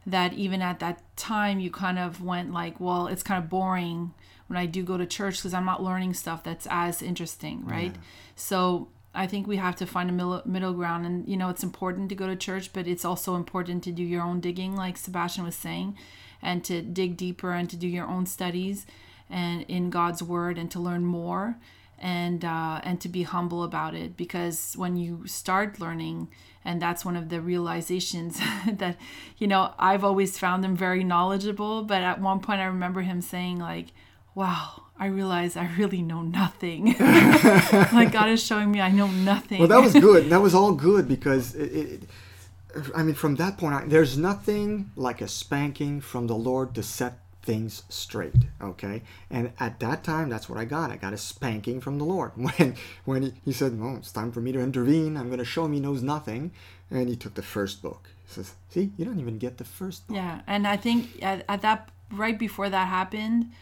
[0.07, 4.15] that even at that time you kind of went like, well, it's kind of boring
[4.47, 7.93] when I do go to church because I'm not learning stuff that's as interesting, right?
[7.93, 8.01] Yeah.
[8.37, 11.07] So I think we have to find a middle, ground.
[11.07, 14.03] And, you know, it's important to go to church, but it's also important to do
[14.03, 15.97] your own digging, like Sebastian was saying,
[16.43, 18.87] and to dig deeper and to do your own studies
[19.31, 21.57] and in God's word and to learn more
[21.99, 26.29] and uh, and to be humble about it because when you start learning
[26.65, 28.39] and that's one of the realizations
[28.71, 28.97] that
[29.39, 33.23] you know I've always found him very knowledgeable but at one point I remember him
[33.23, 33.89] saying like
[34.35, 36.97] wow I realize I really know nothing.
[37.93, 39.59] Like God is showing me I know nothing.
[39.59, 40.31] Well that was good.
[40.31, 42.03] That was all good because it, it
[42.95, 46.83] I mean from that point on, there's nothing like a spanking from the Lord to
[46.83, 49.03] set things straight okay?
[49.31, 50.91] And at that time that's what i got.
[50.91, 52.33] I got a spanking from the lord.
[52.37, 55.17] When when he, he said well it's time for me to intervene.
[55.17, 56.53] I'm going to show him he knows nothing.
[56.91, 58.09] And he took the first book.
[58.27, 60.17] He says see you don't even get the first book.
[60.17, 63.53] Yeah and i think at, at that right before that happened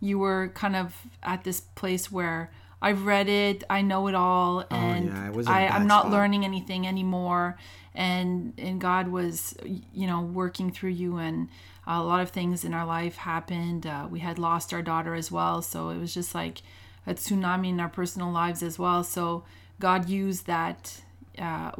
[0.00, 2.50] you were kind of at this place where
[2.82, 6.12] I've read it, I know it all, and oh, yeah, I, I'm not spot.
[6.12, 7.58] learning anything anymore.
[7.94, 9.54] And and God was,
[9.92, 11.48] you know, working through you, and
[11.86, 13.86] a lot of things in our life happened.
[13.86, 16.62] Uh, we had lost our daughter as well, so it was just like
[17.06, 19.04] a tsunami in our personal lives as well.
[19.04, 19.44] So
[19.78, 21.02] God used that.
[21.38, 21.72] Uh,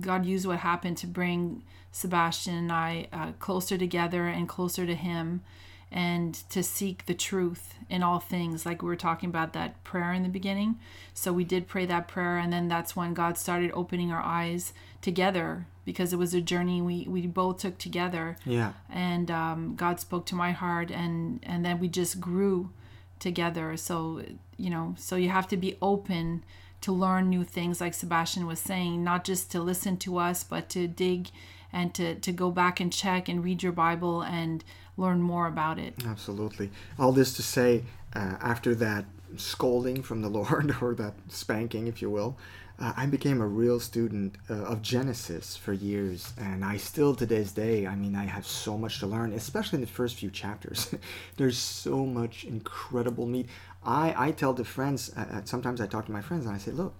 [0.00, 4.94] God used what happened to bring Sebastian and I uh, closer together and closer to
[4.94, 5.42] Him,
[5.92, 8.64] and to seek the truth in all things.
[8.64, 10.78] Like we were talking about that prayer in the beginning.
[11.14, 14.72] So we did pray that prayer, and then that's when God started opening our eyes
[15.02, 18.36] together because it was a journey we, we both took together.
[18.46, 18.72] Yeah.
[18.88, 22.70] And um, God spoke to my heart, and and then we just grew
[23.18, 23.76] together.
[23.76, 24.22] So
[24.56, 26.42] you know, so you have to be open
[26.82, 30.68] to learn new things, like Sebastian was saying, not just to listen to us, but
[30.70, 31.28] to dig
[31.72, 34.64] and to, to go back and check and read your Bible and
[34.96, 35.94] learn more about it.
[36.06, 36.70] Absolutely.
[36.98, 39.04] All this to say, uh, after that
[39.36, 42.36] scolding from the Lord, or that spanking, if you will,
[42.78, 47.26] uh, I became a real student uh, of Genesis for years, and I still to
[47.26, 50.30] this day, I mean, I have so much to learn, especially in the first few
[50.30, 50.92] chapters.
[51.36, 53.48] There's so much incredible meat.
[53.84, 56.58] I, I tell the friends, uh, uh, sometimes I talk to my friends and I
[56.58, 56.94] say, look,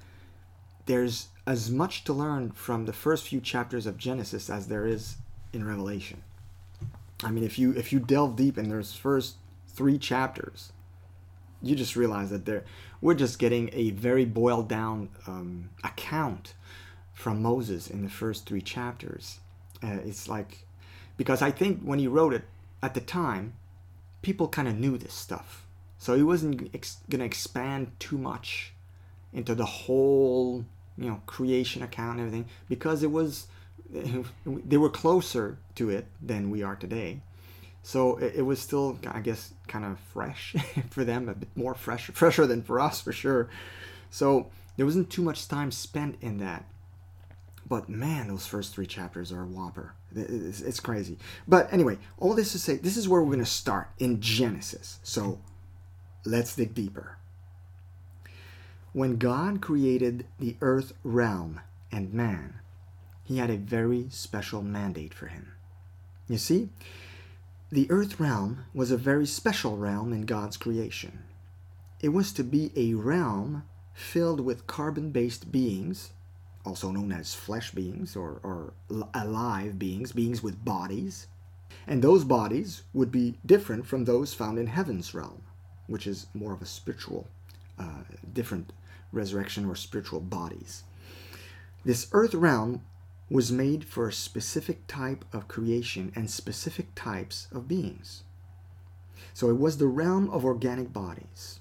[0.86, 5.16] there's as much to learn from the first few chapters of Genesis as there is
[5.52, 6.22] in Revelation.
[7.22, 9.36] I mean, if you if you delve deep in those first
[9.68, 10.72] three chapters,
[11.60, 12.64] you just realize that there
[13.00, 16.54] we're just getting a very boiled down um, account
[17.12, 19.38] from Moses in the first three chapters.
[19.82, 20.66] Uh, it's like
[21.16, 22.44] because I think when he wrote it
[22.82, 23.54] at the time,
[24.22, 25.64] people kind of knew this stuff,
[25.98, 28.71] so he wasn't ex- to expand too much
[29.32, 30.64] into the whole
[30.98, 33.46] you know creation account and everything because it was
[34.46, 37.20] they were closer to it than we are today
[37.82, 40.54] so it, was still, I guess, kind of fresh
[40.90, 43.48] for them, a bit more fresh, fresher than for us for sure.
[44.10, 46.64] So there wasn't too much time spent in that.
[47.68, 49.94] But man, those first three chapters are a whopper.
[50.14, 51.18] It's crazy.
[51.48, 54.98] But anyway, all this to say, this is where we're going to start in Genesis.
[55.02, 55.40] So
[56.24, 57.16] let's dig deeper.
[58.94, 62.60] When God created the earth realm and man,
[63.24, 65.52] he had a very special mandate for him.
[66.28, 66.68] You see,
[67.70, 71.20] the earth realm was a very special realm in God's creation.
[72.02, 73.62] It was to be a realm
[73.94, 76.12] filled with carbon based beings,
[76.66, 78.74] also known as flesh beings or, or
[79.14, 81.28] alive beings, beings with bodies.
[81.86, 85.40] And those bodies would be different from those found in heaven's realm,
[85.86, 87.26] which is more of a spiritual,
[87.78, 88.02] uh,
[88.34, 88.70] different
[89.12, 90.84] resurrection or spiritual bodies.
[91.84, 92.82] This earth realm
[93.30, 98.24] was made for a specific type of creation and specific types of beings.
[99.34, 101.60] So it was the realm of organic bodies.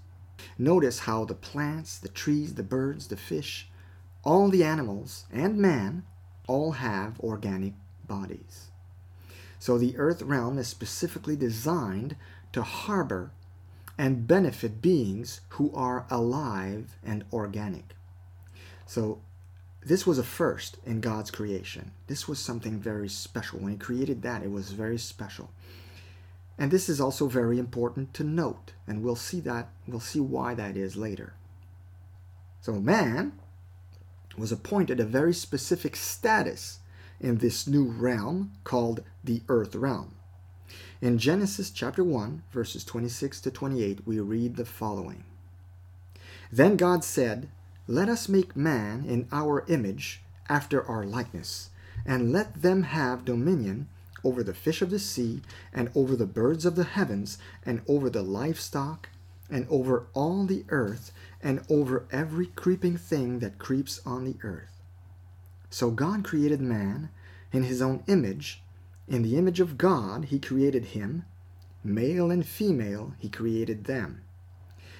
[0.57, 3.69] Notice how the plants, the trees, the birds, the fish,
[4.23, 6.03] all the animals, and man
[6.47, 7.73] all have organic
[8.07, 8.67] bodies.
[9.59, 12.15] So the earth realm is specifically designed
[12.51, 13.31] to harbor
[14.01, 17.93] and benefit beings who are alive and organic.
[18.87, 19.21] So
[19.85, 21.91] this was a first in God's creation.
[22.07, 23.59] This was something very special.
[23.59, 25.51] When He created that, it was very special.
[26.57, 30.55] And this is also very important to note, and we'll see that, we'll see why
[30.55, 31.35] that is later.
[32.61, 33.33] So, man
[34.35, 36.79] was appointed a very specific status
[37.19, 40.15] in this new realm called the earth realm.
[41.01, 45.23] In Genesis chapter 1, verses 26 to 28, we read the following
[46.51, 47.49] Then God said,
[47.87, 51.71] let us make man in our image, after our likeness,
[52.05, 53.89] and let them have dominion
[54.23, 55.41] over the fish of the sea,
[55.73, 59.09] and over the birds of the heavens, and over the livestock,
[59.49, 64.79] and over all the earth, and over every creeping thing that creeps on the earth.
[65.69, 67.09] So God created man
[67.51, 68.60] in his own image.
[69.11, 71.25] In the image of God he created him.
[71.83, 74.21] Male and female he created them.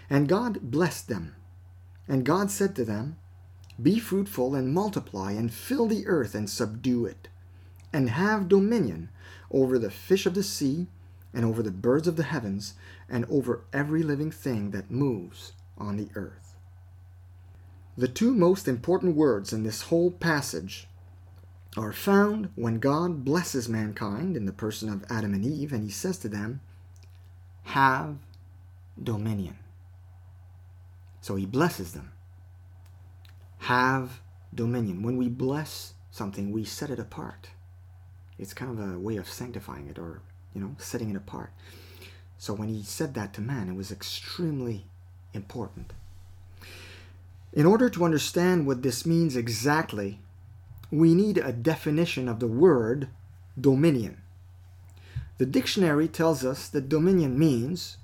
[0.09, 1.33] And God blessed them.
[2.09, 3.15] And God said to them,
[3.81, 7.29] Be fruitful and multiply, and fill the earth and subdue it,
[7.93, 9.07] and have dominion
[9.49, 10.87] over the fish of the sea,
[11.33, 12.73] and over the birds of the heavens,
[13.07, 16.57] and over every living thing that moves on the earth.
[17.95, 20.89] The two most important words in this whole passage
[21.77, 25.89] are found when God blesses mankind in the person of Adam and Eve, and he
[25.89, 26.59] says to them,
[27.63, 28.17] Have
[29.01, 29.57] dominion.
[31.21, 32.11] So he blesses them.
[33.59, 34.21] Have
[34.53, 35.03] dominion.
[35.03, 37.51] When we bless something, we set it apart.
[38.37, 40.21] It's kind of a way of sanctifying it or,
[40.53, 41.53] you know, setting it apart.
[42.37, 44.87] So when he said that to man, it was extremely
[45.33, 45.93] important.
[47.53, 50.19] In order to understand what this means exactly,
[50.91, 53.07] we need a definition of the word
[53.59, 54.21] dominion.
[55.37, 57.97] The dictionary tells us that dominion means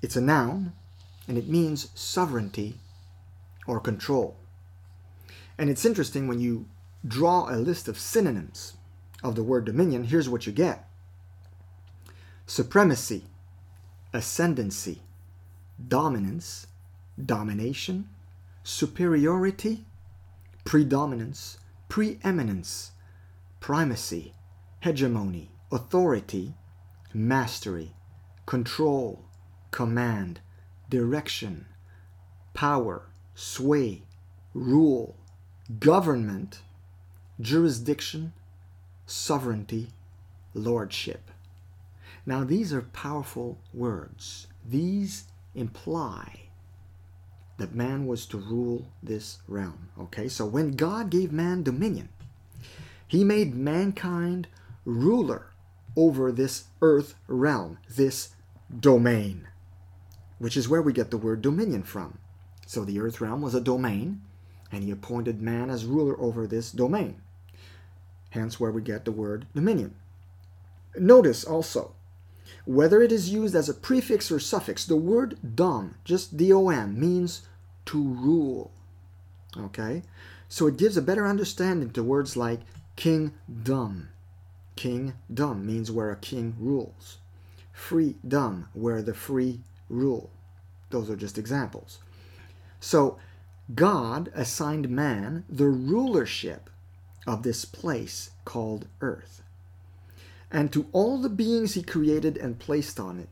[0.00, 0.72] it's a noun
[1.28, 2.76] and it means sovereignty
[3.66, 4.36] or control.
[5.58, 6.66] And it's interesting when you
[7.06, 8.74] draw a list of synonyms
[9.22, 10.88] of the word dominion, here's what you get
[12.46, 13.24] supremacy,
[14.12, 15.00] ascendancy,
[15.88, 16.66] dominance,
[17.24, 18.08] domination,
[18.64, 19.84] superiority,
[20.64, 21.58] predominance,
[21.92, 22.92] preeminence,
[23.60, 24.32] primacy,
[24.80, 26.54] hegemony, authority,
[27.12, 27.92] mastery,
[28.46, 29.26] control,
[29.72, 30.40] command,
[30.88, 31.66] direction,
[32.54, 34.00] power, sway,
[34.54, 35.18] rule,
[35.80, 36.60] government,
[37.38, 38.32] jurisdiction,
[39.04, 39.88] sovereignty,
[40.54, 41.30] lordship.
[42.24, 44.46] Now, these are powerful words.
[44.66, 45.24] These
[45.54, 46.48] imply
[47.62, 49.88] that man was to rule this realm.
[49.96, 52.08] Okay, so when God gave man dominion,
[53.06, 54.48] he made mankind
[54.84, 55.52] ruler
[55.96, 58.30] over this earth realm, this
[58.80, 59.46] domain,
[60.40, 62.18] which is where we get the word dominion from.
[62.66, 64.22] So the earth realm was a domain,
[64.72, 67.20] and he appointed man as ruler over this domain.
[68.30, 69.94] Hence, where we get the word dominion.
[70.96, 71.94] Notice also,
[72.64, 77.42] whether it is used as a prefix or suffix, the word dom, just D-O-M, means
[77.86, 78.72] to rule.
[79.56, 80.02] Okay?
[80.48, 82.60] So it gives a better understanding to words like
[82.96, 84.08] kingdom.
[84.76, 87.18] Kingdom means where a king rules.
[87.72, 90.30] Freedom, where the free rule.
[90.90, 91.98] Those are just examples.
[92.80, 93.18] So
[93.74, 96.68] God assigned man the rulership
[97.26, 99.42] of this place called earth.
[100.50, 103.30] And to all the beings he created and placed on it,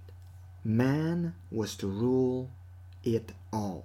[0.64, 2.50] man was to rule
[3.04, 3.84] it all.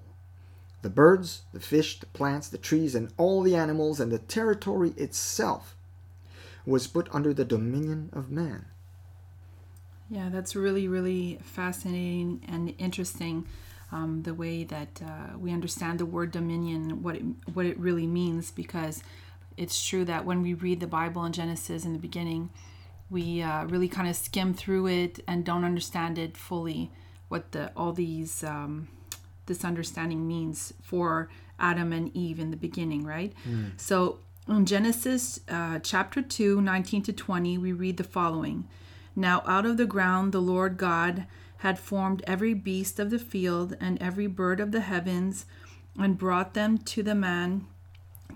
[0.85, 4.93] The birds, the fish, the plants, the trees, and all the animals, and the territory
[4.97, 5.75] itself
[6.63, 8.65] was put under the dominion of man.
[10.11, 13.47] Yeah, that's really, really fascinating and interesting.
[13.91, 18.05] Um, the way that uh, we understand the word dominion, what it, what it really
[18.05, 19.01] means, because
[19.57, 22.51] it's true that when we read the Bible in Genesis in the beginning,
[23.09, 26.91] we uh, really kind of skim through it and don't understand it fully.
[27.27, 28.87] What the all these um,
[29.45, 31.29] this understanding means for
[31.59, 33.33] Adam and Eve in the beginning, right?
[33.47, 33.71] Mm.
[33.77, 38.67] So in Genesis uh, chapter 2, 19 to 20, we read the following
[39.15, 41.25] Now out of the ground the Lord God
[41.59, 45.45] had formed every beast of the field and every bird of the heavens
[45.97, 47.65] and brought them to the man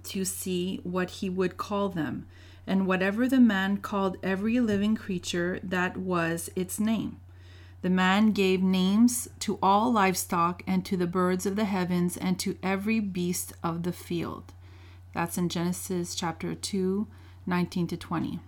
[0.03, 2.25] to see what he would call them.
[2.65, 7.19] And whatever the man called every living creature, that was its name.
[7.81, 12.37] The man gave names to all livestock and to the birds of the heavens and
[12.39, 14.53] to every beast of the field.
[15.13, 17.07] That's in Genesis chapter 2,
[17.45, 18.39] 19 to 20.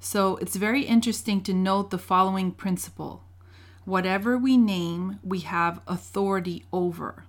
[0.00, 3.22] So it's very interesting to note the following principle
[3.84, 7.24] whatever we name, we have authority over.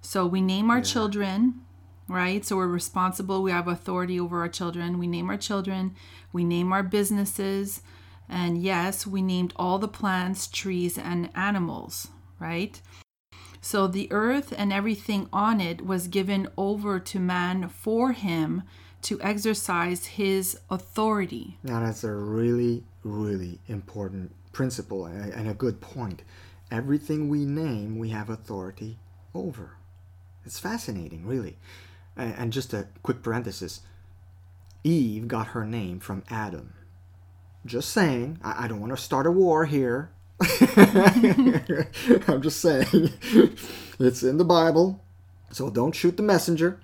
[0.00, 0.84] So we name our yeah.
[0.84, 1.60] children,
[2.08, 2.44] right?
[2.44, 4.98] So we're responsible, we have authority over our children.
[4.98, 5.94] We name our children,
[6.32, 7.82] we name our businesses,
[8.28, 12.08] and yes, we named all the plants, trees, and animals,
[12.38, 12.80] right?
[13.60, 18.62] So the earth and everything on it was given over to man for him
[19.02, 21.58] to exercise his authority.
[21.62, 26.22] Now, that's a really, really important principle and a good point.
[26.70, 28.98] Everything we name, we have authority
[29.34, 29.76] over.
[30.44, 31.58] It's fascinating, really.
[32.16, 33.80] And just a quick parenthesis
[34.84, 36.74] Eve got her name from Adam.
[37.66, 38.38] Just saying.
[38.42, 40.10] I, I don't want to start a war here.
[40.40, 43.10] I'm just saying.
[43.98, 45.02] it's in the Bible,
[45.50, 46.80] so don't shoot the messenger.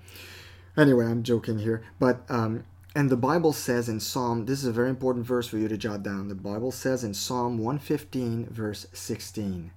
[0.77, 1.83] Anyway, I'm joking here.
[1.99, 5.57] But, um, and the Bible says in Psalm, this is a very important verse for
[5.57, 6.27] you to jot down.
[6.27, 9.71] The Bible says in Psalm 115, verse 16,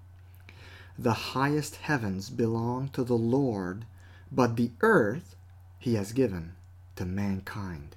[0.98, 3.84] The highest heavens belong to the Lord,
[4.32, 5.36] but the earth
[5.78, 6.54] he has given
[6.96, 7.96] to mankind.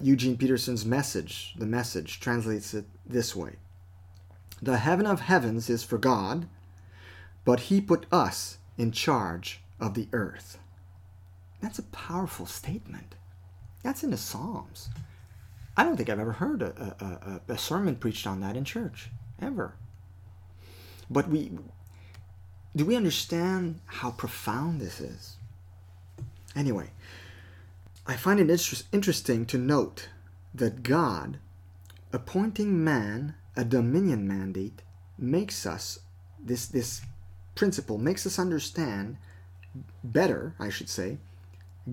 [0.00, 3.56] Eugene Peterson's message, the message, translates it this way
[4.62, 6.48] The heaven of heavens is for God,
[7.44, 10.58] but He put us in charge of the earth.
[11.60, 13.14] That's a powerful statement.
[13.82, 14.88] That's in the Psalms.
[15.76, 18.64] I don't think I've ever heard a, a, a, a sermon preached on that in
[18.64, 19.74] church, ever.
[21.10, 21.50] But we
[22.76, 25.36] do we understand how profound this is?
[26.54, 26.90] Anyway,
[28.10, 30.08] I find it inter- interesting to note
[30.52, 31.38] that God,
[32.12, 34.82] appointing man a dominion mandate,
[35.16, 36.00] makes us,
[36.44, 37.02] this, this
[37.54, 39.16] principle makes us understand
[40.02, 41.18] better, I should say,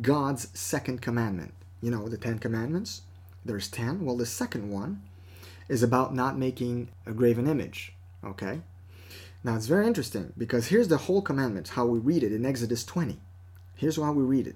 [0.02, 1.54] God's second commandment.
[1.84, 3.04] You know, the Ten Commandments,
[3.46, 4.04] there's ten.
[4.04, 5.04] Well, the second one
[5.70, 7.94] is about not making a graven image.
[8.24, 8.62] Okay?
[9.44, 12.84] Now, it's very interesting because here's the whole commandment, how we read it in Exodus
[12.84, 13.20] 20.
[13.76, 14.56] Here's how we read it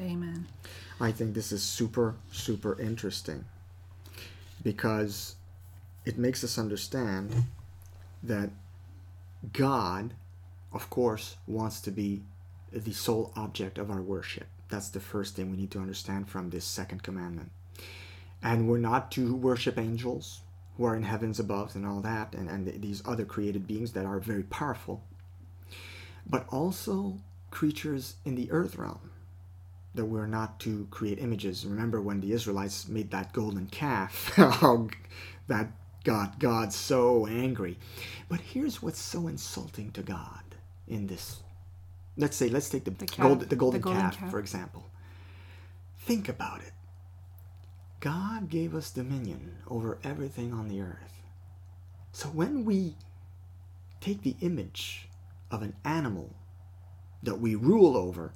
[0.00, 0.46] Amen.
[1.00, 3.44] I think this is super, super interesting.
[4.62, 5.36] because
[6.04, 7.44] it makes us understand
[8.22, 8.50] that
[9.52, 10.14] God,
[10.72, 12.22] of course, wants to be
[12.72, 14.46] the sole object of our worship.
[14.68, 17.50] That's the first thing we need to understand from this second commandment.
[18.42, 20.40] And we're not to worship angels
[20.76, 24.06] who are in heavens above and all that, and, and these other created beings that
[24.06, 25.02] are very powerful,
[26.26, 27.18] but also
[27.50, 29.10] creatures in the earth realm
[29.94, 31.66] that we're not to create images.
[31.66, 34.32] Remember when the Israelites made that golden calf?
[34.36, 34.88] how oh,
[35.48, 35.68] that
[36.04, 37.78] got God so angry.
[38.28, 40.42] But here's what's so insulting to God
[40.88, 41.40] in this.
[42.16, 44.30] Let's say, let's take the, The calf, gold, the golden, the golden calf, calf.
[44.30, 44.90] for example.
[46.00, 46.72] Think about it.
[48.00, 51.22] God gave us dominion over everything on the earth.
[52.12, 52.96] So when we
[54.00, 55.08] take the image
[55.50, 56.34] of an animal
[57.22, 58.32] that we rule over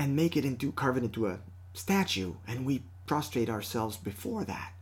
[0.00, 1.38] and make it into carve it into a
[1.74, 4.72] statue and we prostrate ourselves before that.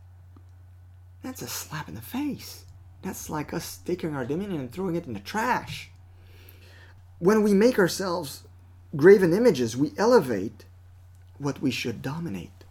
[1.21, 2.63] That's a slap in the face.
[3.01, 5.89] That's like us taking our dominion and throwing it in the trash.
[7.17, 8.43] When we make ourselves
[8.95, 10.63] graven images we elevate
[11.37, 12.63] what we should dominate.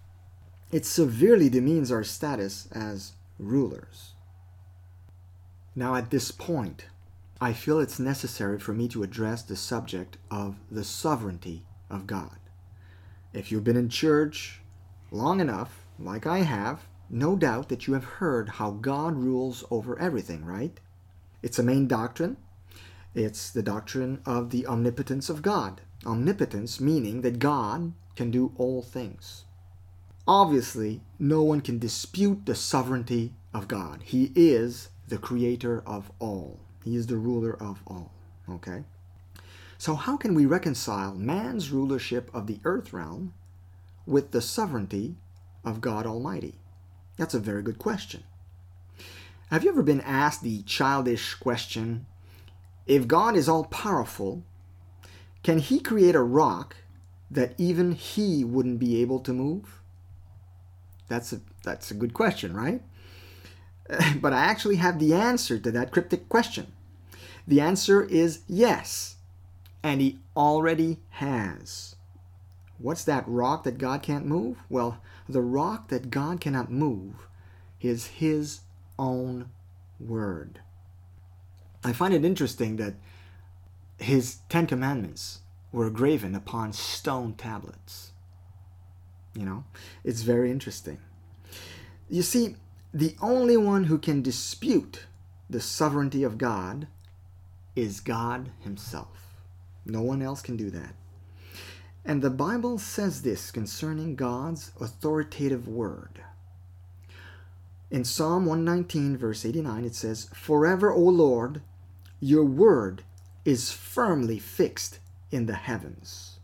[0.73, 4.13] It severely demeans our status as rulers.
[5.77, 6.87] Now at this point
[7.43, 12.39] I feel it's necessary for me to address the subject of the sovereignty of God.
[13.33, 14.61] If you've been in church
[15.11, 19.99] long enough, like I have, no doubt that you have heard how God rules over
[19.99, 20.79] everything, right?
[21.43, 22.37] It's a main doctrine.
[23.15, 25.81] It's the doctrine of the omnipotence of God.
[26.05, 29.45] Omnipotence meaning that God can do all things.
[30.27, 34.03] Obviously, no one can dispute the sovereignty of God.
[34.05, 36.61] He is the creator of all.
[36.85, 38.13] He is the ruler of all.
[38.49, 38.85] Okay?
[39.81, 43.33] So, how can we reconcile man's rulership of the earth realm
[44.07, 45.15] with the sovereignty
[45.65, 46.57] of God Almighty?
[47.17, 48.25] That's a very good question.
[49.51, 52.07] Have you ever been asked the childish question
[52.87, 54.43] if God is all powerful,
[55.45, 56.77] can he create a rock
[57.31, 59.81] that even he wouldn't be able to move?
[61.07, 62.83] That's a, that's a good question, right?
[64.21, 66.73] But I actually have the answer to that cryptic question.
[67.47, 69.17] The answer is yes,
[69.89, 71.97] and he already has.
[72.77, 74.59] What's that rock that God can't move?
[74.69, 77.27] Well, the rock that God cannot move
[77.81, 78.61] is his
[78.99, 79.49] own
[79.99, 80.61] word.
[81.83, 82.97] I find it interesting that
[83.97, 85.41] his Ten Commandments
[85.73, 88.13] were graven upon stone tablets.
[89.35, 89.65] You know,
[90.05, 90.99] it's very interesting.
[92.11, 92.57] You see,
[92.93, 95.07] the only one who can dispute
[95.49, 96.89] the sovereignty of God
[97.75, 99.28] is God Himself.
[99.89, 100.95] No one else can do that.
[102.05, 106.23] And the Bible says this concerning God's authoritative word.
[107.91, 111.63] In Psalm 119, verse 89, it says, Forever, O Lord,
[112.21, 113.03] your word
[113.45, 114.99] is firmly fixed
[115.31, 116.39] in the heavens.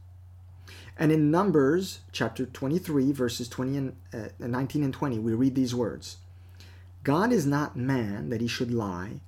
[0.97, 5.75] And in Numbers chapter 23, verses 20 and uh, 19 and 20, we read these
[5.75, 6.19] words
[7.03, 9.21] God is not man that he should lie,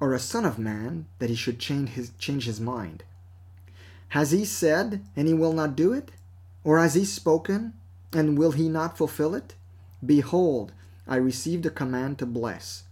[0.00, 3.04] or a son of man that he should change his, change his mind.
[4.10, 6.10] Has he said, and he will not do it?
[6.64, 7.74] Or has he spoken,
[8.12, 9.54] and will he not fulfill it?
[10.04, 10.72] Behold,
[11.06, 12.84] I received a command to bless.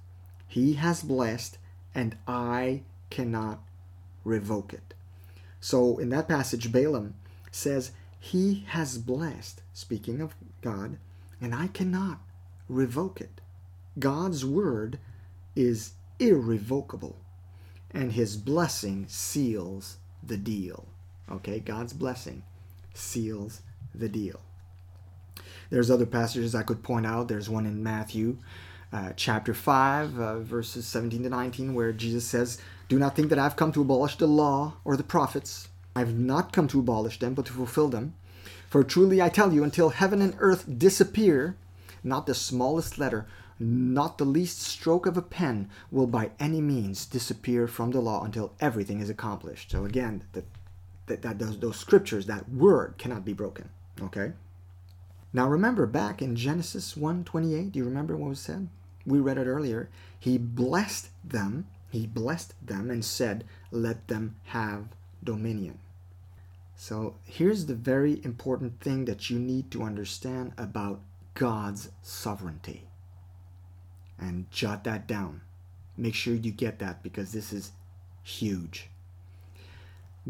[0.46, 1.58] He has blessed,
[1.94, 3.60] and I cannot
[4.24, 4.94] revoke it.
[5.60, 7.14] So in that passage, Balaam
[7.50, 7.90] says,
[8.20, 10.98] He has blessed, speaking of God,
[11.40, 12.20] and I cannot
[12.68, 13.40] revoke it.
[13.98, 15.00] God's word
[15.56, 17.16] is irrevocable,
[17.90, 20.86] and his blessing seals the deal.
[21.30, 22.42] Okay, God's blessing
[22.94, 23.62] seals
[23.94, 24.40] the deal.
[25.70, 27.28] There's other passages I could point out.
[27.28, 28.38] There's one in Matthew
[28.92, 32.58] uh, chapter 5, uh, verses 17 to 19, where Jesus says,
[32.88, 35.68] Do not think that I've come to abolish the law or the prophets.
[35.94, 38.14] I've not come to abolish them, but to fulfill them.
[38.68, 41.56] For truly I tell you, until heaven and earth disappear,
[42.02, 43.26] not the smallest letter,
[43.58, 48.24] not the least stroke of a pen will by any means disappear from the law
[48.24, 49.70] until everything is accomplished.
[49.70, 50.44] So again, that,
[51.08, 53.68] that, that those, those scriptures, that word cannot be broken.
[54.00, 54.32] Okay?
[55.32, 58.68] Now remember back in Genesis 1:28, do you remember what was said?
[59.04, 59.90] We read it earlier.
[60.18, 64.88] He blessed them, he blessed them and said, "Let them have
[65.22, 65.78] dominion."
[66.76, 71.00] So here's the very important thing that you need to understand about
[71.34, 72.84] God's sovereignty.
[74.18, 75.42] And jot that down.
[75.96, 77.72] Make sure you get that because this is
[78.22, 78.90] huge.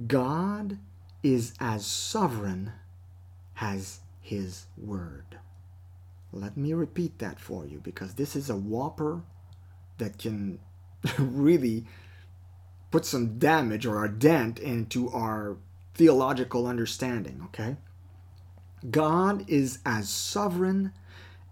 [0.07, 0.79] God
[1.23, 2.73] is as sovereign
[3.61, 5.39] as his word.
[6.33, 9.23] Let me repeat that for you because this is a whopper
[9.97, 10.59] that can
[11.19, 11.87] really
[12.91, 15.57] put some damage or a dent into our
[15.95, 17.77] theological understanding, okay?
[18.91, 20.93] God is as sovereign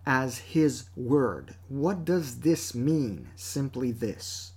[0.07, 1.57] as His Word.
[1.69, 3.29] What does this mean?
[3.35, 4.53] Simply this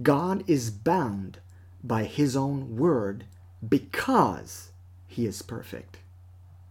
[0.00, 1.40] God is bound
[1.82, 3.24] by His own Word
[3.66, 4.72] because
[5.06, 5.98] He is perfect.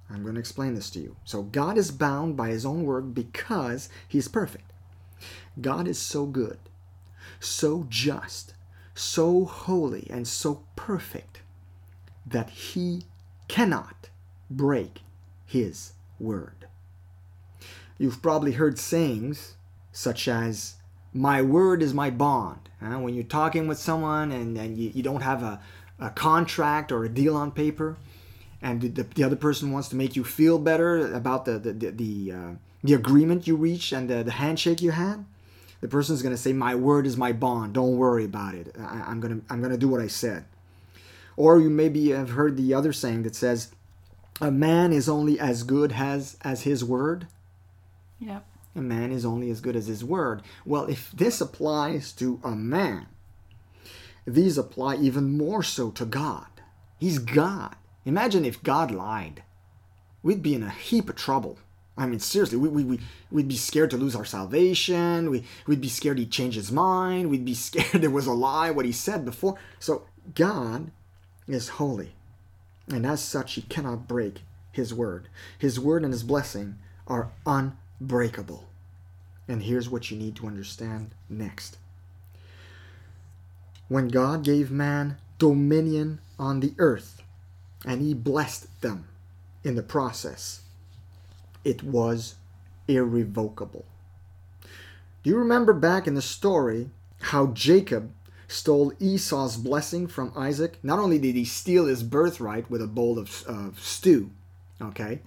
[0.09, 1.15] I'm going to explain this to you.
[1.23, 4.71] So, God is bound by His own Word because He is perfect.
[5.59, 6.57] God is so good,
[7.39, 8.53] so just,
[8.95, 11.41] so holy, and so perfect
[12.25, 13.03] that He
[13.47, 14.09] cannot
[14.49, 15.01] break
[15.45, 16.67] His Word.
[17.97, 19.55] You've probably heard sayings
[19.91, 20.75] such as,
[21.13, 22.69] My word is my bond.
[22.81, 25.59] Uh, when you're talking with someone and, and you, you don't have a,
[25.99, 27.97] a contract or a deal on paper,
[28.61, 31.91] and the, the other person wants to make you feel better about the, the, the,
[31.91, 32.51] the, uh,
[32.83, 35.25] the agreement you reached and the, the handshake you had,
[35.81, 37.73] the person's going to say, My word is my bond.
[37.73, 38.75] Don't worry about it.
[38.77, 40.45] I, I'm going to I'm to do what I said.
[41.37, 43.71] Or you maybe have heard the other saying that says,
[44.41, 47.27] A man is only as good as, as his word.
[48.19, 48.45] Yep.
[48.75, 50.41] A man is only as good as his word.
[50.65, 53.07] Well, if this applies to a man,
[54.25, 56.47] these apply even more so to God.
[56.99, 57.75] He's God.
[58.05, 59.43] Imagine if God lied.
[60.21, 61.57] We'd be in a heap of trouble.
[61.97, 62.99] I mean, seriously, we, we, we,
[63.31, 65.29] we'd be scared to lose our salvation.
[65.29, 67.29] We, we'd be scared he'd change his mind.
[67.29, 69.57] We'd be scared there was a lie, what he said before.
[69.79, 70.03] So,
[70.35, 70.91] God
[71.47, 72.13] is holy.
[72.87, 74.41] And as such, he cannot break
[74.71, 75.27] his word.
[75.57, 77.88] His word and his blessing are unbreakable.
[79.47, 81.77] And here's what you need to understand next.
[83.87, 87.21] When God gave man dominion on the earth,
[87.85, 89.07] and he blessed them
[89.63, 90.61] in the process,
[91.63, 92.35] it was
[92.87, 93.85] irrevocable.
[95.23, 96.89] Do you remember back in the story
[97.21, 98.11] how Jacob
[98.47, 100.79] stole Esau's blessing from Isaac?
[100.83, 104.31] Not only did he steal his birthright with a bowl of uh, stew,
[104.81, 105.21] okay,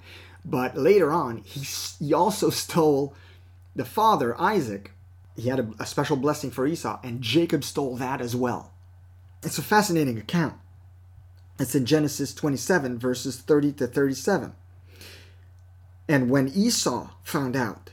[0.44, 1.60] but later on he,
[2.04, 3.14] he also stole
[3.74, 4.92] the father, Isaac.
[5.36, 8.72] He had a, a special blessing for Esau, and Jacob stole that as well.
[9.42, 10.54] It's a fascinating account.
[11.58, 14.52] It's in Genesis 27, verses 30 to 37.
[16.08, 17.90] And when Esau found out,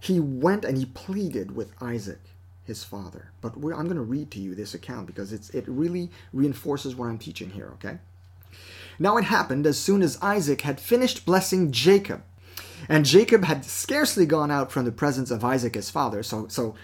[0.00, 2.20] he went and he pleaded with Isaac,
[2.64, 3.32] his father.
[3.40, 7.06] But I'm going to read to you this account because it's, it really reinforces what
[7.06, 7.98] I'm teaching here, okay?
[8.98, 12.22] Now it happened as soon as Isaac had finished blessing Jacob,
[12.88, 16.22] and Jacob had scarcely gone out from the presence of Isaac his father.
[16.22, 16.74] So, so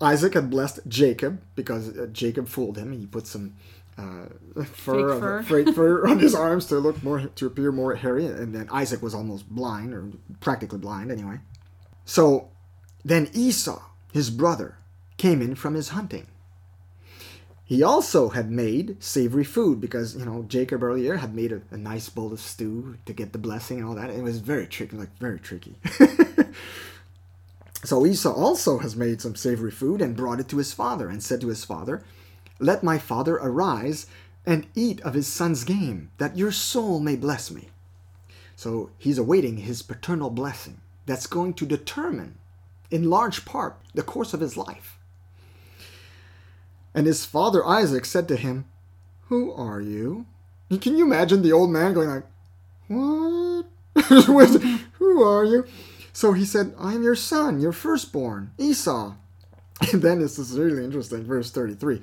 [0.00, 2.92] Isaac had blessed Jacob because uh, Jacob fooled him.
[2.92, 3.54] He put some
[3.98, 4.26] uh,
[4.64, 5.38] fur, Fake fur.
[5.38, 8.68] On, fake fur on his arms to look more to appear more hairy, and then
[8.70, 10.08] Isaac was almost blind or
[10.40, 11.40] practically blind anyway.
[12.04, 12.50] So
[13.04, 13.82] then Esau,
[14.12, 14.78] his brother,
[15.16, 16.26] came in from his hunting.
[17.70, 21.76] He also had made savory food because you know Jacob earlier had made a, a
[21.76, 24.10] nice bowl of stew to get the blessing and all that.
[24.10, 25.76] It was very tricky, like very tricky.
[27.84, 31.22] so Esau also has made some savory food and brought it to his father and
[31.22, 32.02] said to his father,
[32.58, 34.08] let my father arise
[34.44, 37.68] and eat of his son's game, that your soul may bless me.
[38.56, 42.34] So he's awaiting his paternal blessing that's going to determine,
[42.90, 44.98] in large part, the course of his life.
[46.94, 48.66] And his father Isaac said to him,
[49.28, 50.26] Who are you?
[50.80, 52.24] Can you imagine the old man going like,
[52.88, 53.66] What?
[54.98, 55.66] Who are you?
[56.12, 59.14] So he said, I am your son, your firstborn, Esau.
[59.92, 62.02] And then this is really interesting, verse 33.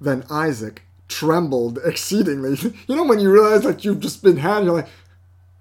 [0.00, 2.56] Then Isaac trembled exceedingly.
[2.88, 4.88] You know, when you realize that you've just been had, you're like,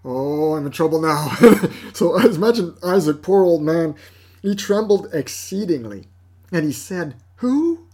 [0.03, 1.35] oh, I'm in trouble now.
[1.93, 3.95] so imagine Isaac, poor old man,
[4.41, 6.07] he trembled exceedingly.
[6.51, 7.87] And he said, Who?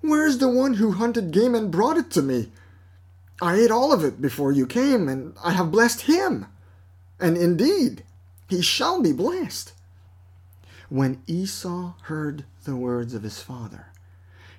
[0.00, 2.52] Where's the one who hunted game and brought it to me?
[3.40, 6.46] I ate all of it before you came, and I have blessed him.
[7.20, 8.04] And indeed,
[8.48, 9.72] he shall be blessed.
[10.88, 13.86] When Esau heard the words of his father,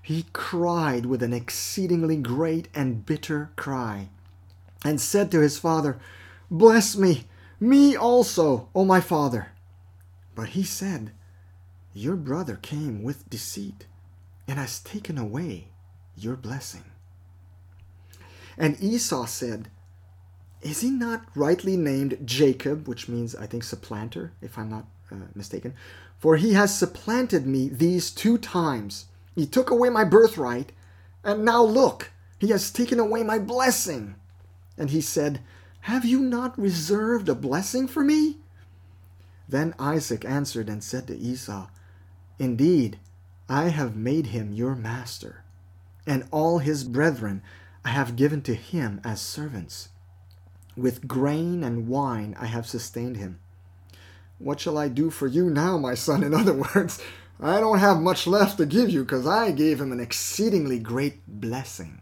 [0.01, 4.09] he cried with an exceedingly great and bitter cry,
[4.83, 5.99] and said to his father,
[6.49, 7.25] Bless me,
[7.59, 9.49] me also, O my father.
[10.35, 11.11] But he said,
[11.93, 13.85] Your brother came with deceit,
[14.49, 15.67] and has taken away
[16.17, 16.83] your blessing.
[18.57, 19.69] And Esau said,
[20.63, 25.17] Is he not rightly named Jacob, which means, I think, supplanter, if I'm not uh,
[25.35, 25.75] mistaken?
[26.17, 29.05] For he has supplanted me these two times.
[29.35, 30.71] He took away my birthright,
[31.23, 34.15] and now look, he has taken away my blessing.
[34.79, 35.41] And he said,
[35.81, 38.37] Have you not reserved a blessing for me?
[39.47, 41.67] Then Isaac answered and said to Esau,
[42.39, 42.97] Indeed,
[43.51, 45.43] I have made him your master,
[46.05, 47.41] and all his brethren
[47.83, 49.89] I have given to him as servants.
[50.77, 53.39] With grain and wine I have sustained him.
[54.37, 56.23] What shall I do for you now, my son?
[56.23, 57.01] In other words,
[57.39, 61.21] I don't have much left to give you because I gave him an exceedingly great
[61.27, 62.01] blessing.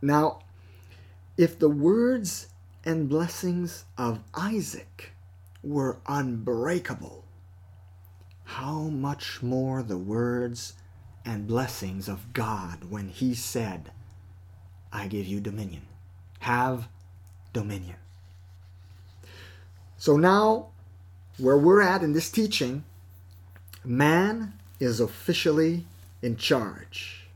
[0.00, 0.42] Now,
[1.36, 2.48] if the words
[2.84, 5.12] and blessings of Isaac
[5.62, 7.21] were unbreakable,
[8.52, 10.74] how much more the words
[11.24, 13.90] and blessings of God when he said,
[14.92, 15.86] I give you dominion.
[16.40, 16.88] Have
[17.54, 17.96] dominion.
[19.96, 20.68] So now,
[21.38, 22.84] where we're at in this teaching,
[23.84, 25.86] man is officially
[26.20, 27.28] in charge.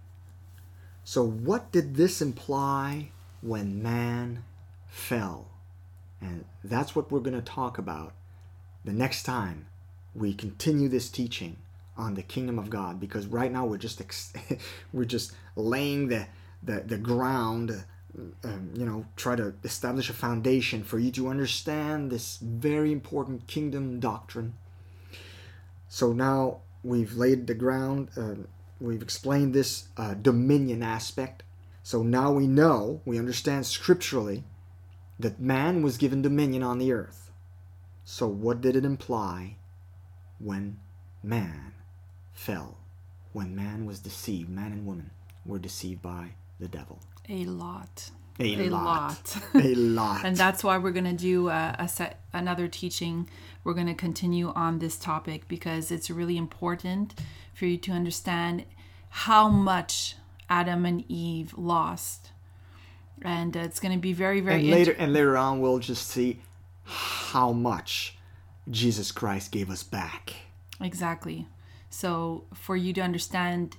[1.02, 3.10] So, what did this imply
[3.40, 4.44] when man
[4.88, 5.46] fell?
[6.20, 8.12] And that's what we're going to talk about
[8.84, 9.66] the next time
[10.16, 11.56] we continue this teaching
[11.96, 14.32] on the kingdom of God because right now we're just ex-
[14.92, 16.26] we're just laying the
[16.62, 17.84] the, the ground
[18.44, 23.46] um, you know try to establish a foundation for you to understand this very important
[23.46, 24.54] kingdom doctrine.
[25.88, 28.34] So now we've laid the ground uh,
[28.80, 31.42] we've explained this uh, dominion aspect.
[31.82, 34.44] So now we know we understand scripturally
[35.18, 37.30] that man was given dominion on the earth.
[38.04, 39.56] So what did it imply
[40.38, 40.78] when
[41.22, 41.72] man
[42.32, 42.78] fell
[43.32, 45.10] when man was deceived man and woman
[45.44, 46.28] were deceived by
[46.60, 48.10] the devil A lot.
[48.38, 48.84] a, A lot.
[48.84, 49.36] lot.
[49.64, 50.24] a lot.
[50.24, 53.28] And that's why we're going to do a, a set another teaching.
[53.64, 57.14] We're going to continue on this topic because it's really important
[57.54, 58.64] for you to understand
[59.08, 60.16] how much
[60.50, 62.30] Adam and Eve lost.
[63.22, 66.06] And it's going to be very, very and inter- later and later on we'll just
[66.08, 66.40] see
[66.84, 68.15] how much
[68.70, 70.34] Jesus Christ gave us back.
[70.80, 71.46] Exactly.
[71.90, 73.76] So for you to understand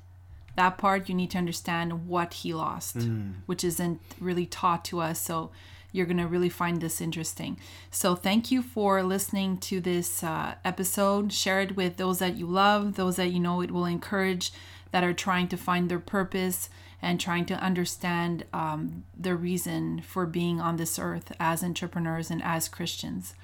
[0.55, 2.97] that part, you need to understand what he lost,
[3.45, 5.21] which isn't really taught to us.
[5.21, 5.51] So
[5.91, 7.59] you're going to really find this interesting.
[7.91, 11.31] So thank you for listening to this uh, episode.
[11.31, 14.51] Share it with those that you love, those that you know it will encourage,
[14.91, 16.69] that are trying to find their purpose
[17.01, 22.41] and trying to understand um, the reason for being on this earth as entrepreneurs and
[22.43, 23.35] as Christians.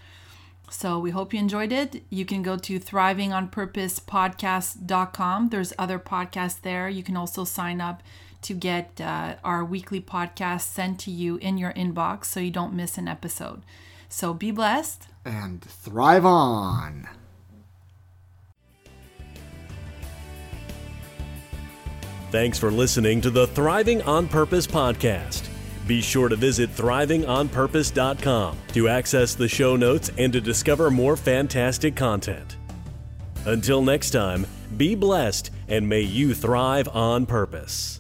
[0.74, 2.02] So we hope you enjoyed it.
[2.10, 5.50] You can go to thrivingonpurposepodcast.com.
[5.50, 6.90] There's other podcasts there.
[6.90, 8.02] You can also sign up
[8.42, 12.74] to get uh, our weekly podcast sent to you in your inbox so you don't
[12.74, 13.62] miss an episode.
[14.10, 15.10] So be blessed.
[15.24, 17.08] And thrive on.
[22.32, 25.53] Thanks for listening to the Thriving on Purpose podcast.
[25.88, 31.96] Be sure to visit thrivingonpurpose.com to access the show notes and to discover more fantastic
[31.96, 32.58] content.
[33.46, 38.00] Until next time, be blessed and may you thrive on purpose.